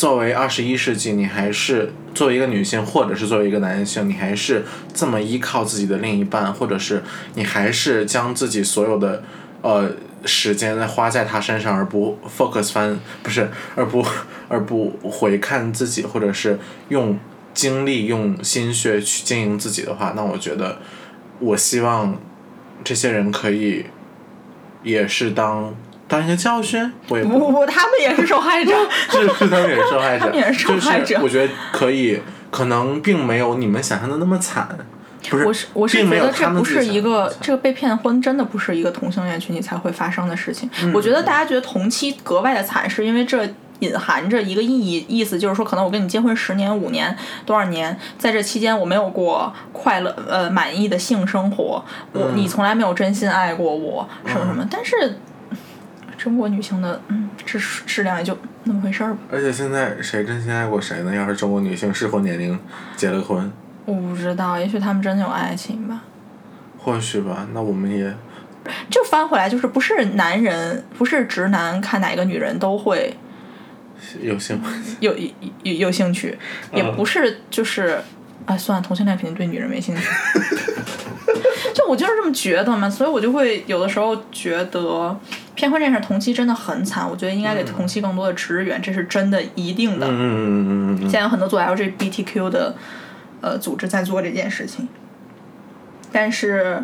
[0.00, 7.02] 作为二十一世纪，你还是作为一个女性，或者是作为一个男性，你还是这么依靠自己的另一半，或者是
[7.34, 9.22] 你还是将自己所有的
[9.60, 9.90] 呃
[10.24, 14.02] 时间花在他身上，而不 focus 翻不是，而不
[14.48, 17.18] 而不回看自己，或者是用
[17.52, 20.78] 精力、用心血去经营自己的话，那我觉得，
[21.40, 22.18] 我希望
[22.82, 23.84] 这些人可以
[24.82, 25.74] 也是当
[26.10, 28.72] 当一个教训，我也不不不，他们也是受害者。
[29.08, 31.04] 是是他们也是受害者，他们也是受害者。
[31.04, 34.68] 就是我觉得可以，可能并没有你们想象的那么惨，
[35.30, 40.68] 不是，我是我是觉得这不是一个这个被骗婚真的不是一个同性恋群体才会发生的事情。
[40.82, 40.92] 嗯。
[40.92, 43.48] 我觉得大家觉得同期格外的惨，是因为这
[43.78, 52.32] 隐含着一个意义，意思就是说，可能我跟你结婚十年、五年、多少年，在这期间我没有过快乐呃满意的性生活，我、嗯。
[52.34, 55.16] 你从来没有真心爱过我，什么什么，但是。
[56.22, 61.14] 中国女性的嗯质质量也就那么回事儿吧，而且现在谁真心爱过谁呢？
[61.14, 62.58] 要是中国女性适婚年龄
[62.94, 63.50] 结了婚，
[63.86, 66.02] 我不知道，也许他们真的有爱情吧。
[66.76, 68.14] 或许吧，那我们也
[68.90, 73.16] 就翻回来，就是不是男人，不是直男看哪个女人都会
[74.20, 74.60] 有兴。
[75.00, 75.30] 有有
[75.62, 76.38] 有有兴趣，
[76.74, 77.98] 也嗯不是就是，
[78.44, 80.02] 哎，算了，同性恋肯定对女人没兴趣。
[81.72, 85.18] 就我就是这么觉得嘛，所以我就会有的时候觉得
[85.60, 90.06] 骗婚这事儿同期真的很惨，我觉得应该给同期更多的支援，这是真的一定的。
[90.06, 92.74] 嗯嗯嗯嗯嗯现在有很多做 LGBTQ 的
[93.42, 94.88] 呃组织在做这件事情，
[96.10, 96.82] 但是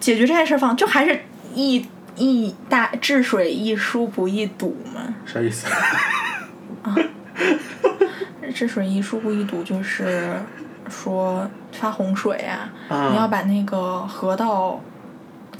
[0.00, 1.20] 解决这件事儿方就还是
[1.54, 1.86] 一
[2.16, 5.02] 一大治水一疏不易堵嘛。
[5.06, 5.68] 嗯，啥意思？
[6.82, 6.96] 啊
[8.52, 10.32] 治水一疏不易堵，就是
[10.88, 14.80] 说发洪水啊，嗯你要把那个河道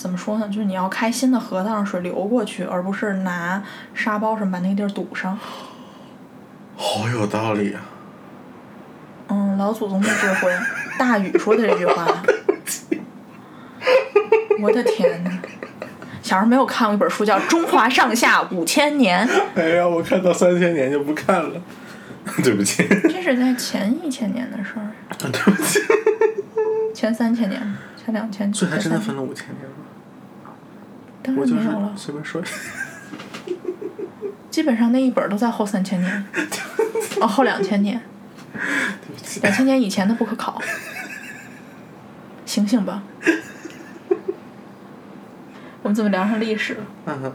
[0.00, 0.48] 怎么说呢？
[0.48, 5.38] 就是你要开新的河道让水流过去，而不是拿沙包什么把那个地儿堵上。
[6.74, 7.82] 好有道理啊！
[9.28, 10.50] 嗯，老祖宗的智慧，
[10.98, 12.06] 大禹说的这句话。
[14.62, 15.30] 我的天呐！
[16.22, 21.60] 小时候没有看过一本书叫《中华上下五千年》， 哎呀，我看到三千年就不看了，
[22.42, 24.88] 对不起，这是在前一千年的事儿，
[25.30, 25.78] 对不起。
[26.94, 27.60] 前三千年，
[28.02, 29.76] 前两千，所以还真的分了五千年吗？
[31.22, 32.42] 当我就是然没有了，随便说。
[34.50, 36.26] 基本上那一本都在后三千年，
[37.20, 38.00] 哦，后两千年。
[39.42, 40.60] 两千年以前的不可考。
[42.44, 43.02] 醒醒吧！
[45.82, 47.32] 我们怎么聊上历史了？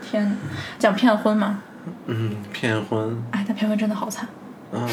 [0.00, 0.34] 天呐，
[0.78, 1.62] 讲骗婚吗？
[2.06, 4.26] 嗯，骗婚，哎，但骗婚真的好惨。
[4.72, 4.88] 嗯，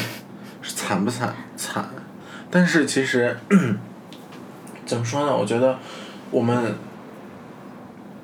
[0.60, 1.34] 是惨不惨？
[1.56, 1.88] 惨，
[2.50, 3.36] 但是其实
[4.84, 5.34] 怎么说呢？
[5.34, 5.78] 我觉得
[6.30, 6.74] 我们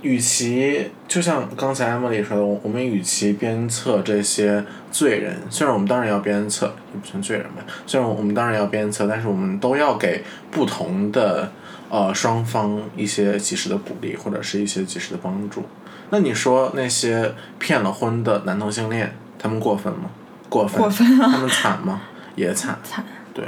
[0.03, 11.53] 与其就像刚才 Emily 说的，我我们与其鞭策这些罪人，虽然我们当然要鞭策，也不算罪人吧，虽然我们当然要鞭策，但是我们都要给不同的
[11.89, 15.65] 呃双方一些及时的鼓励或者是一些及时的帮助。
[16.11, 20.11] 那你说那些骗了婚的男同性恋，他们过分吗？
[20.49, 20.81] 过分。
[20.81, 22.03] 过分啊他们惨吗？
[22.35, 22.79] 也惨。
[22.83, 23.05] 惨。
[23.33, 23.45] 对，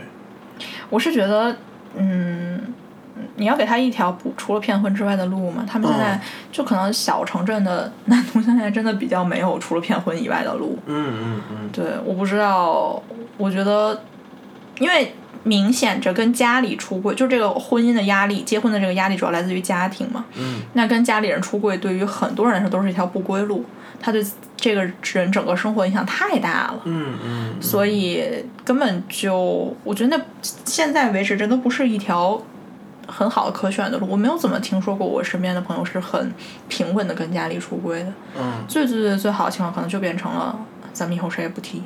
[0.91, 1.57] 我是觉得，
[1.97, 2.73] 嗯，
[3.37, 5.65] 你要给他一条不除了骗婚之外的路嘛。
[5.69, 10.79] 他们现在嗯就可能小城镇的男同性恋真的比较没有除了骗婚以外的路。
[10.87, 13.03] 嗯嗯嗯，对，我不知道，
[13.37, 14.03] 我觉得，
[14.79, 20.25] 因为明显着跟家里出柜，就这个婚姻的压力，结婚的这个压力主要来自于家庭嘛。
[20.39, 20.61] 嗯。
[20.75, 23.65] 那跟家里人出柜，对于很多人来说都是一条不归路，
[24.01, 24.25] 他对
[24.57, 26.81] 这个人整个生活影响太大了。
[26.85, 28.23] 嗯嗯，所以
[28.65, 30.25] 根本就，我觉得那
[30.65, 32.41] 现在为止，这都不是一条
[33.13, 34.07] 很好的可选的路。
[34.09, 36.33] 我没有怎么听说过我身边的朋友是很
[36.69, 38.13] 平稳的跟家里出柜的。
[38.39, 40.59] 嗯最最最最好的情况，可能就变成了
[40.93, 41.83] 咱们以后谁也不提。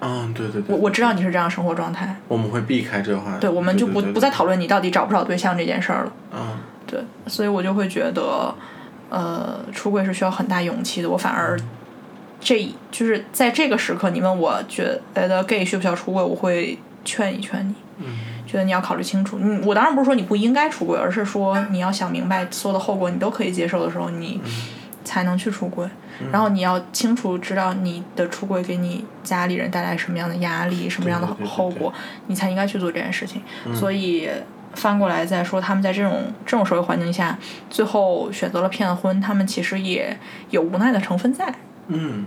[0.00, 3.38] 嗯，对对对，我我知道你是这样生活状态，我们会避开这个话。
[3.38, 6.12] 对，我们就不对不再讨论你到底找不找对象这件事儿了。
[6.32, 8.54] 嗯对，所以我就会觉得，
[9.08, 11.08] 呃，出柜是需要很大勇气的。
[11.08, 11.58] 我反而
[12.38, 17.74] 这就是在这个时刻，你问我觉得 gay 需不需要出柜，我会劝一劝你。
[17.98, 18.18] 嗯
[18.54, 24.50] 觉得你要考虑清楚，嗯，我当然不是说你不应该出轨，而是说你要想明白所有的后果你都可以接受的时候，你嗯。
[25.04, 25.86] 才能去出轨。
[26.32, 31.92] 然后你要清楚知道你的出轨给你家里人带来什么样的压力，什么样的对对对后果，
[32.26, 33.42] 你才应该去做这件事情。
[33.66, 33.76] 嗯。
[33.76, 34.30] 所以
[34.74, 37.38] 翻过来再说，他们在这种这种社会环境下，
[37.68, 41.54] 最后选择了骗婚，他们其实也有无奈的成分在。
[41.88, 42.24] 嗯。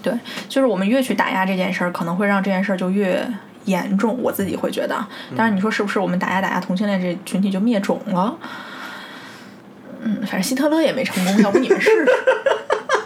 [0.00, 0.12] 对，
[0.48, 3.28] 就是我们越去打压这件事儿，可能会让这件事儿就越
[3.64, 4.16] 严重。
[4.22, 5.06] 我自己会觉得，
[5.36, 8.36] 但是你说是不是我们打压打压同性恋这群体就灭种了？
[10.02, 12.06] 嗯，反正希特勒也没成功，要不你们试试？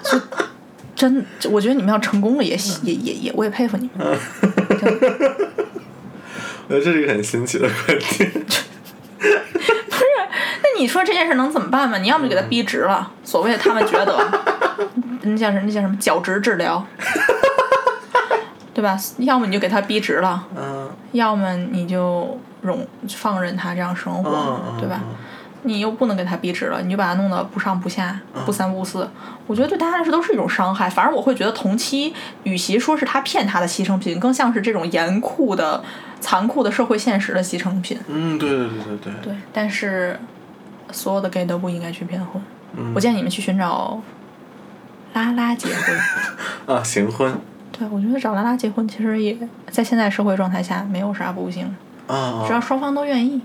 [0.11, 0.21] 就
[0.97, 4.05] 真，我觉得你们要成功了也也也也，我也佩服你们。
[6.67, 8.31] 我觉得这是一个很新奇的观点。
[9.21, 11.99] 那你说这件事能怎么办嘛？
[11.99, 14.19] 你要么就给他逼直了，所谓的他们觉得，
[15.23, 15.63] 那叫什么？
[15.65, 15.97] 那叫什么？
[15.97, 16.85] 角质治疗，
[18.79, 18.97] 对吧？
[19.19, 25.01] 要么你就给他逼直了，嗯要么你就容放任他这样生活，对吧？
[25.03, 25.17] 嗯？
[25.65, 28.17] 你又不能给他逼直了，你就把他弄得不上不下、
[28.47, 29.11] 不三不四，
[29.49, 30.89] 我觉得对大家来说都是一种伤害。
[30.89, 32.15] 反而我会觉得同期，
[32.45, 35.83] 与其说是他骗他的牺牲品，更像是这种严酷的、
[36.21, 37.99] 残酷的社会现实的牺牲品。
[38.07, 39.13] 嗯，对对对对对。
[39.25, 40.17] 对，但是
[40.93, 42.41] 所有的 gay 都不应该去骗婚。
[42.77, 44.01] 嗯我建议你们去寻找
[45.15, 45.99] 拉拉结婚。
[46.77, 47.35] 啊，行婚
[47.79, 49.37] 对，我觉得找拉拉结婚其实也
[49.71, 51.73] 在现在社会状态下没有啥不行，
[52.09, 53.41] 啊，只要双方都愿意，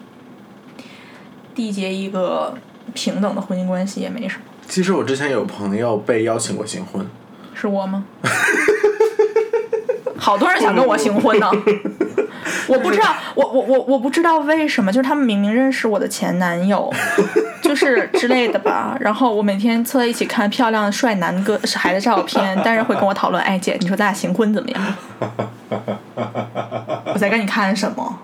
[1.56, 2.58] 缔结一个
[2.94, 4.44] 平等的婚姻关系也没什么。
[4.68, 7.06] 其实我之前有朋友被邀请过新婚，
[7.54, 8.06] 是我吗？
[10.18, 11.50] 好多人想跟我行婚呢，
[12.68, 16.92] 我不知道，我我我我不知道为什么，就是他们明明认识我的前男友，
[17.62, 18.96] 就是之类的吧。
[19.00, 24.96] 然后我每天凑在一起看漂亮的帅男哥孩子照片，但是会跟我讨论，哎姐，你说咱俩行婚怎么样？
[27.14, 28.20] 我在跟你看什么？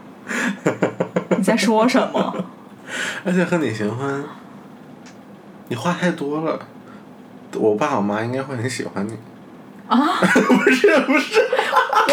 [1.38, 2.46] 你在说什么？
[3.26, 4.24] 而且和你行婚，
[5.68, 6.60] 你话太多了。
[7.56, 9.18] 我爸我妈应该会很喜欢你。
[9.90, 10.20] 啊？
[10.22, 11.42] 不是不是，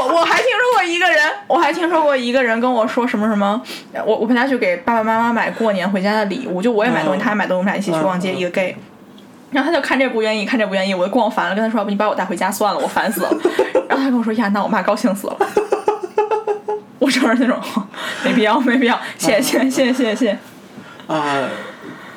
[0.01, 3.61] 我我还听说过一个人，我还听说过一个人跟我说什么什么，
[4.05, 8.75] 我我陪他去给爸爸妈妈买过年回家的礼物，就我也买东西，嗯他也买东西，我们俩一起去逛街，嗯一个 gay。
[9.53, 13.31] 然后他就看这不愿意，看这不愿意，我就逛烦了，跟他说：“要不你把我带回家算了，我烦死了。”
[13.89, 15.37] 然后他跟我说：“呀，那我妈高兴死了。
[16.99, 17.57] ”我就是那种
[18.25, 20.39] 没必要，没必要，谢谢，谢谢，谢谢，谢谢。
[21.07, 21.49] 啊、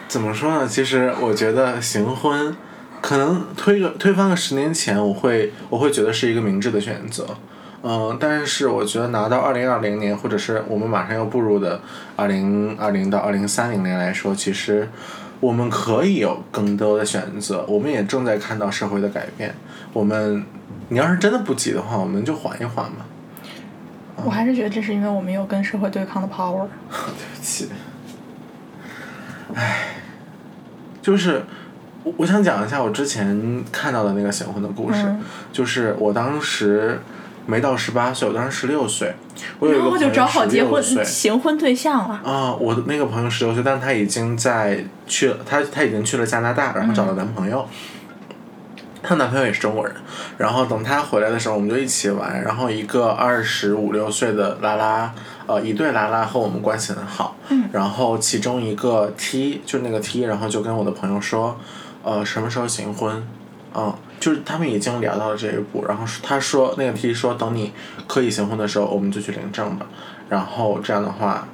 [0.08, 0.68] 怎么说呢？
[0.68, 2.56] 其实我觉得行婚，
[3.02, 7.26] 可能推个推翻个十年前，我会我会觉得是一个明智的选择。
[7.82, 11.80] 嗯，但是我觉得拿到二零二零年，或者是我们马上要步入的
[12.18, 14.90] 二零二零到二零三零年来说，其实
[15.40, 17.66] 我们可以有更多的选择。
[17.70, 19.56] 我们也正在看到社会的改变。
[19.94, 20.44] 我们，
[20.90, 23.06] 你要是真的不急的话，我们就缓一缓嘛。
[24.18, 26.68] 我还是觉得这是因为我们有跟社会对抗的 power。
[26.92, 27.70] 对不起，
[29.56, 29.96] 唉，
[31.02, 31.44] 就是
[32.04, 35.22] 我我想讲一下我之前看到的那个行婚的故事，嗯
[35.52, 37.00] 就是我当时
[37.46, 39.14] 没到十八岁，我当时十六岁，
[39.60, 42.22] 我有一然个朋友就找好结婚16岁行婚对象了。
[42.24, 47.68] 啊，我的那个朋友十六岁，但他已经在去了，他他已经去了加拿大，然后找了男朋友。
[49.02, 49.96] 她男朋友也是中国人，
[50.38, 52.44] 然后等她回来的时候，我们就一起玩。
[52.44, 55.14] 然后一个二十五六岁的拉拉，
[55.48, 57.38] 呃，一对拉拉和我们关系很好。
[57.48, 61.58] 嗯然后其中一个 T 就是那个 T，然后就跟我的朋友说，
[62.04, 63.24] 呃，什么时候行婚？
[63.76, 65.86] 嗯，就是他们已经聊到了这一步。
[65.88, 67.72] 然后是他说那个 T 说，等你
[68.08, 69.86] 可以行婚的时候，我们就去领证吧。
[70.28, 71.48] 然后这样的话，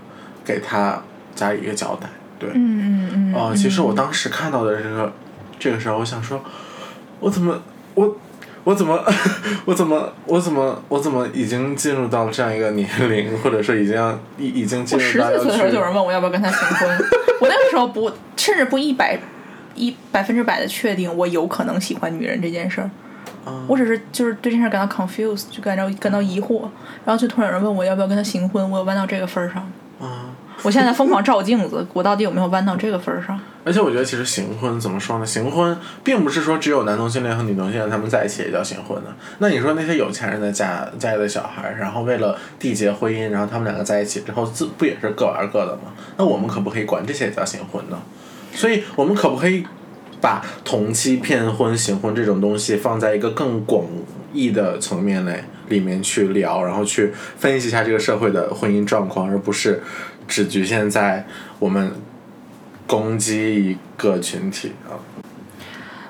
[0.46, 1.02] 给他
[1.36, 2.08] 家里一个交代。
[2.40, 2.50] 对。
[2.54, 3.36] 嗯嗯嗯。
[3.36, 5.12] 哦，其实我当时看到的这个
[5.60, 6.42] 这个时候，我想说，
[7.20, 7.62] 我怎么
[7.94, 8.18] 我
[8.64, 9.04] 我怎么
[9.66, 16.90] 我怎么我怎么我怎么已经进入到了这样一个年龄，或者说已经要已已经进入到要几岁的时候就有人问我要不要跟他行婚，
[17.42, 19.20] 我那个时候不，甚至不一百
[19.76, 22.90] 一百分之百的确定我有可能喜欢女人这件事儿。
[23.48, 26.62] 嗯我只是就是对这事儿感到 confused，就感到感到疑惑，
[27.06, 29.62] 然后就突然有人问我要不要跟他行婚，我有弯到这个份儿上。
[30.00, 30.32] 啊。
[30.64, 33.38] 我现在疯狂照镜子，我到底有没有弯到这个份儿上？
[33.66, 35.26] 而且我觉得，其实行婚怎么说呢？
[35.26, 39.14] 行婚并不是说只有男同性恋和女同性恋他们在一起也叫行婚的。
[39.40, 45.92] 那你说那些有钱人的家家里的小孩儿，然后为了缔结婚姻，然后他们两个在一起之后，自不也是各玩各的吗？
[46.18, 48.02] 那我们可不可以管这些也叫行婚呢？
[48.56, 49.64] 所以我们可不可以
[50.20, 53.86] 把同期骗婚、行婚这种东西放在一个更广
[54.34, 59.84] 义的层面内里面去聊，然后去分析一下这个社会的婚姻状况，而不是
[60.28, 61.28] 只局限在
[61.60, 61.92] 我们
[62.88, 64.98] 攻击一个群体啊。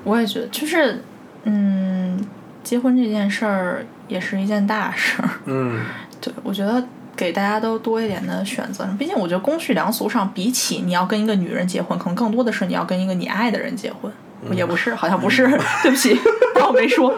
[0.04, 1.02] 我也觉得，就是
[1.44, 2.26] 嗯，
[2.64, 5.30] 结婚这件事儿也是一件大事儿。
[5.46, 5.82] 嗯
[6.22, 8.88] 对，我觉得给大家都多一点的选择。
[8.98, 14.12] 毕竟，我觉得公序良俗上，比起你要跟一个女人结婚，可能更多的是你要跟一个你爱的人结婚。
[14.52, 15.48] 也不是，好像不是，
[15.82, 16.16] 对不起，
[16.54, 17.12] 当我没说，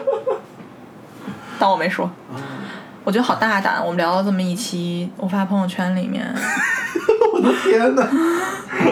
[1.58, 2.10] 当我没说。
[3.04, 6.26] 我觉得好大胆，我们聊了这么一期，我发朋友圈里面，
[7.32, 8.06] 我的天哪！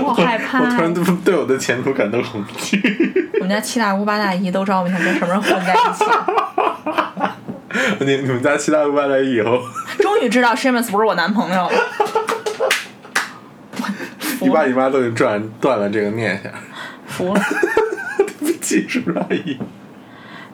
[0.02, 0.60] 我好害怕。
[0.60, 3.30] 我突然对对我的前途感到恐惧。
[3.34, 6.04] 我们家七大姑八大姨都知道我们想跟什么人混在一起，
[8.00, 9.60] 你你们家七大姑八大姨以后，
[10.00, 11.72] 终于知道 Shamus 不是我男朋友 了。
[14.40, 16.52] 你爸你妈都已经断断了这个念想。
[17.06, 17.40] 服了，
[18.40, 19.58] 对不起，叔叔阿姨。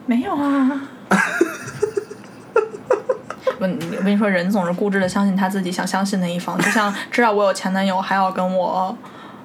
[0.05, 0.81] 没有啊。
[3.59, 8.97] 我我跟你说，人总是固执的相信他自己想相信的一方，就像知道我有前男友还要跟我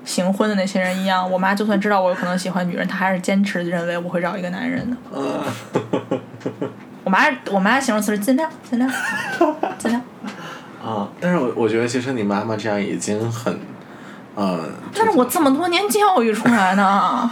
[0.04, 1.28] 行婚的那些人一样。
[1.30, 4.96] 我妈就算知道我有可能喜欢女人，她还是坚持认为我会找一个男人的。
[7.08, 8.90] 我妈我妈形容词是尽量尽量
[9.78, 10.02] 尽量，
[10.84, 13.58] 啊，但是我我觉得其实你妈妈这样已经很，
[14.36, 17.30] 嗯，但是我这么多年教育出来的，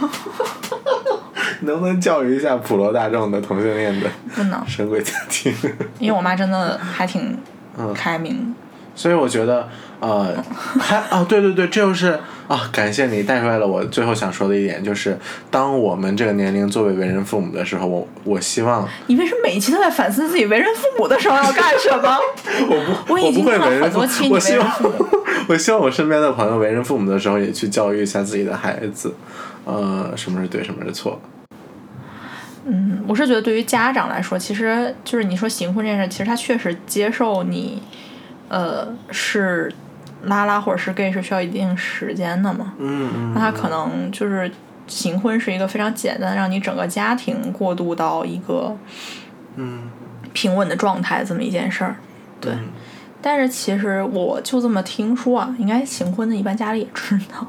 [1.61, 5.53] 能不能教育一下普罗大众的同性恋的不能，神鬼家庭？
[5.99, 7.37] 因为我妈真的还挺
[7.77, 8.55] 嗯开明。
[8.97, 9.69] 所以我觉得，
[9.99, 10.35] 呃，
[10.79, 15.15] 还 啊，对对对，这就是啊，感谢你带出来了我最后想说的一点，就是
[15.51, 22.17] 当我们这个年龄作为为人父母的时候，我我希望你为什么每一期都在反思自己为人父母的时候要干什么？
[22.67, 25.05] 我不我已经看了为人父很多期我希望人父母。
[25.47, 29.13] 我希望我身边的朋友为人父母的时候也去教育一下自己的孩子，
[29.63, 31.21] 呃，什么是对，什么是错。
[32.65, 37.81] 嗯，我是觉得对于家长来说，其实就是你说行婚这件事，其实他确实接受你，
[38.49, 39.71] 呃，是
[40.23, 42.73] 拉拉或者是 gay 是需要一定时间的嘛。
[42.77, 43.31] 嗯嗯。
[43.33, 44.51] 那他可能就是
[44.87, 48.75] 行婚是一个非常简单，让你整个家庭过渡到一个
[49.55, 49.89] 嗯
[50.33, 51.95] 平稳的状态这么一件事儿。
[52.39, 52.69] 对，嗯
[53.19, 57.45] 但是其实我就这么听说啊，应该行婚的一般家里也知道，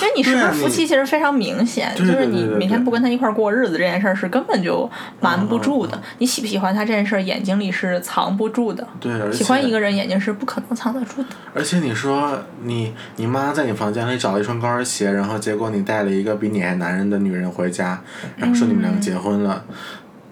[0.00, 4.90] 因为你是不是夫妻其实非常明显，对就是你每天不跟他一块儿过日子这件事儿是根本就
[5.20, 5.96] 瞒不住的。
[5.96, 8.86] 嗯你喜不喜欢他这件事儿，眼睛里是藏不住的。
[9.00, 11.28] 对，喜欢一个人，眼睛是不可能藏得住的。
[11.54, 18.00] 而且你说你你妈在你房间里找了一双高跟鞋，然后结果你带了一个比你还男人的女人回家，
[18.36, 19.64] 然后说你们两个结婚了，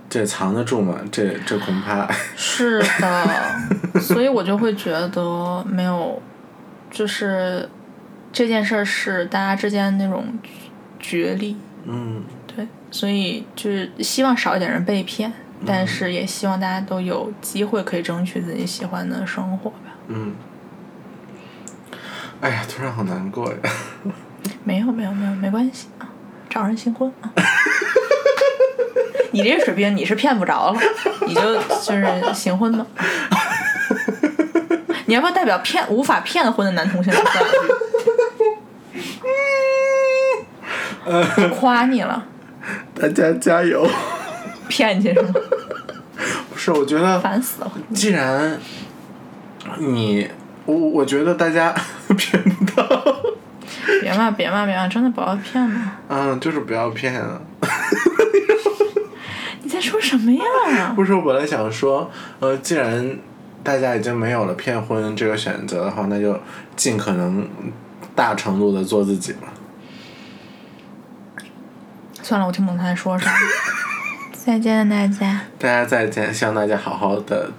[0.09, 0.97] 这藏得住吗？
[1.11, 6.21] 这这恐怕 是的，所以我就会觉得没有，
[6.91, 7.69] 就是
[8.33, 10.25] 这件事儿是大家之间那种
[10.99, 11.57] 角力。
[11.85, 15.33] 嗯对，所以就是希望少一点人被骗，
[15.67, 19.77] 但是也希望大家都有机会可以争取自己喜欢的生活吧。
[20.09, 20.35] 嗯。
[22.41, 23.59] 哎呀，突然好难过呀！
[24.65, 26.09] 没有没有没有，没关系啊，
[26.49, 27.31] 找人新婚啊。
[29.33, 30.81] 你这水平你是骗不着了，
[31.27, 32.85] 你就就是行婚吧。
[35.07, 37.59] 你要不要代表骗无法骗婚的男同性恋说两句？
[41.55, 42.25] 夸你了，
[42.95, 43.87] 大家加油！
[44.69, 45.29] 骗去是吗？
[46.51, 47.73] 不是，我觉得烦死了。
[47.95, 48.59] 既然
[49.79, 50.29] 你，
[50.67, 51.75] 我我觉得大家
[52.17, 52.87] 骗不到，
[54.01, 55.93] 别骂别骂别骂，真的不要骗嘛！
[56.09, 57.41] 嗯，就是不要骗啊。
[59.63, 60.93] 你在说什么呀？
[60.95, 63.19] 不是，我本来想说，呃，既然
[63.65, 66.39] 大家已经没有了骗婚这个选择的话，那就
[66.77, 67.49] 尽可能
[68.15, 69.49] 大程度的做自己嘛。
[72.31, 73.33] 算了，我听不懂他在说什么。
[74.47, 77.51] 再见，大家，大家再见，希望大家好好的，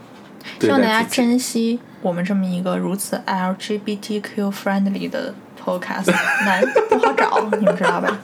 [0.61, 6.09] 希望大家珍惜我们这么一个如此 LGBTQ friendly 的 podcast。
[6.45, 8.17] 难，不好找，你们知道吧？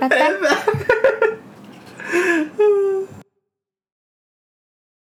[0.00, 0.32] 拜拜。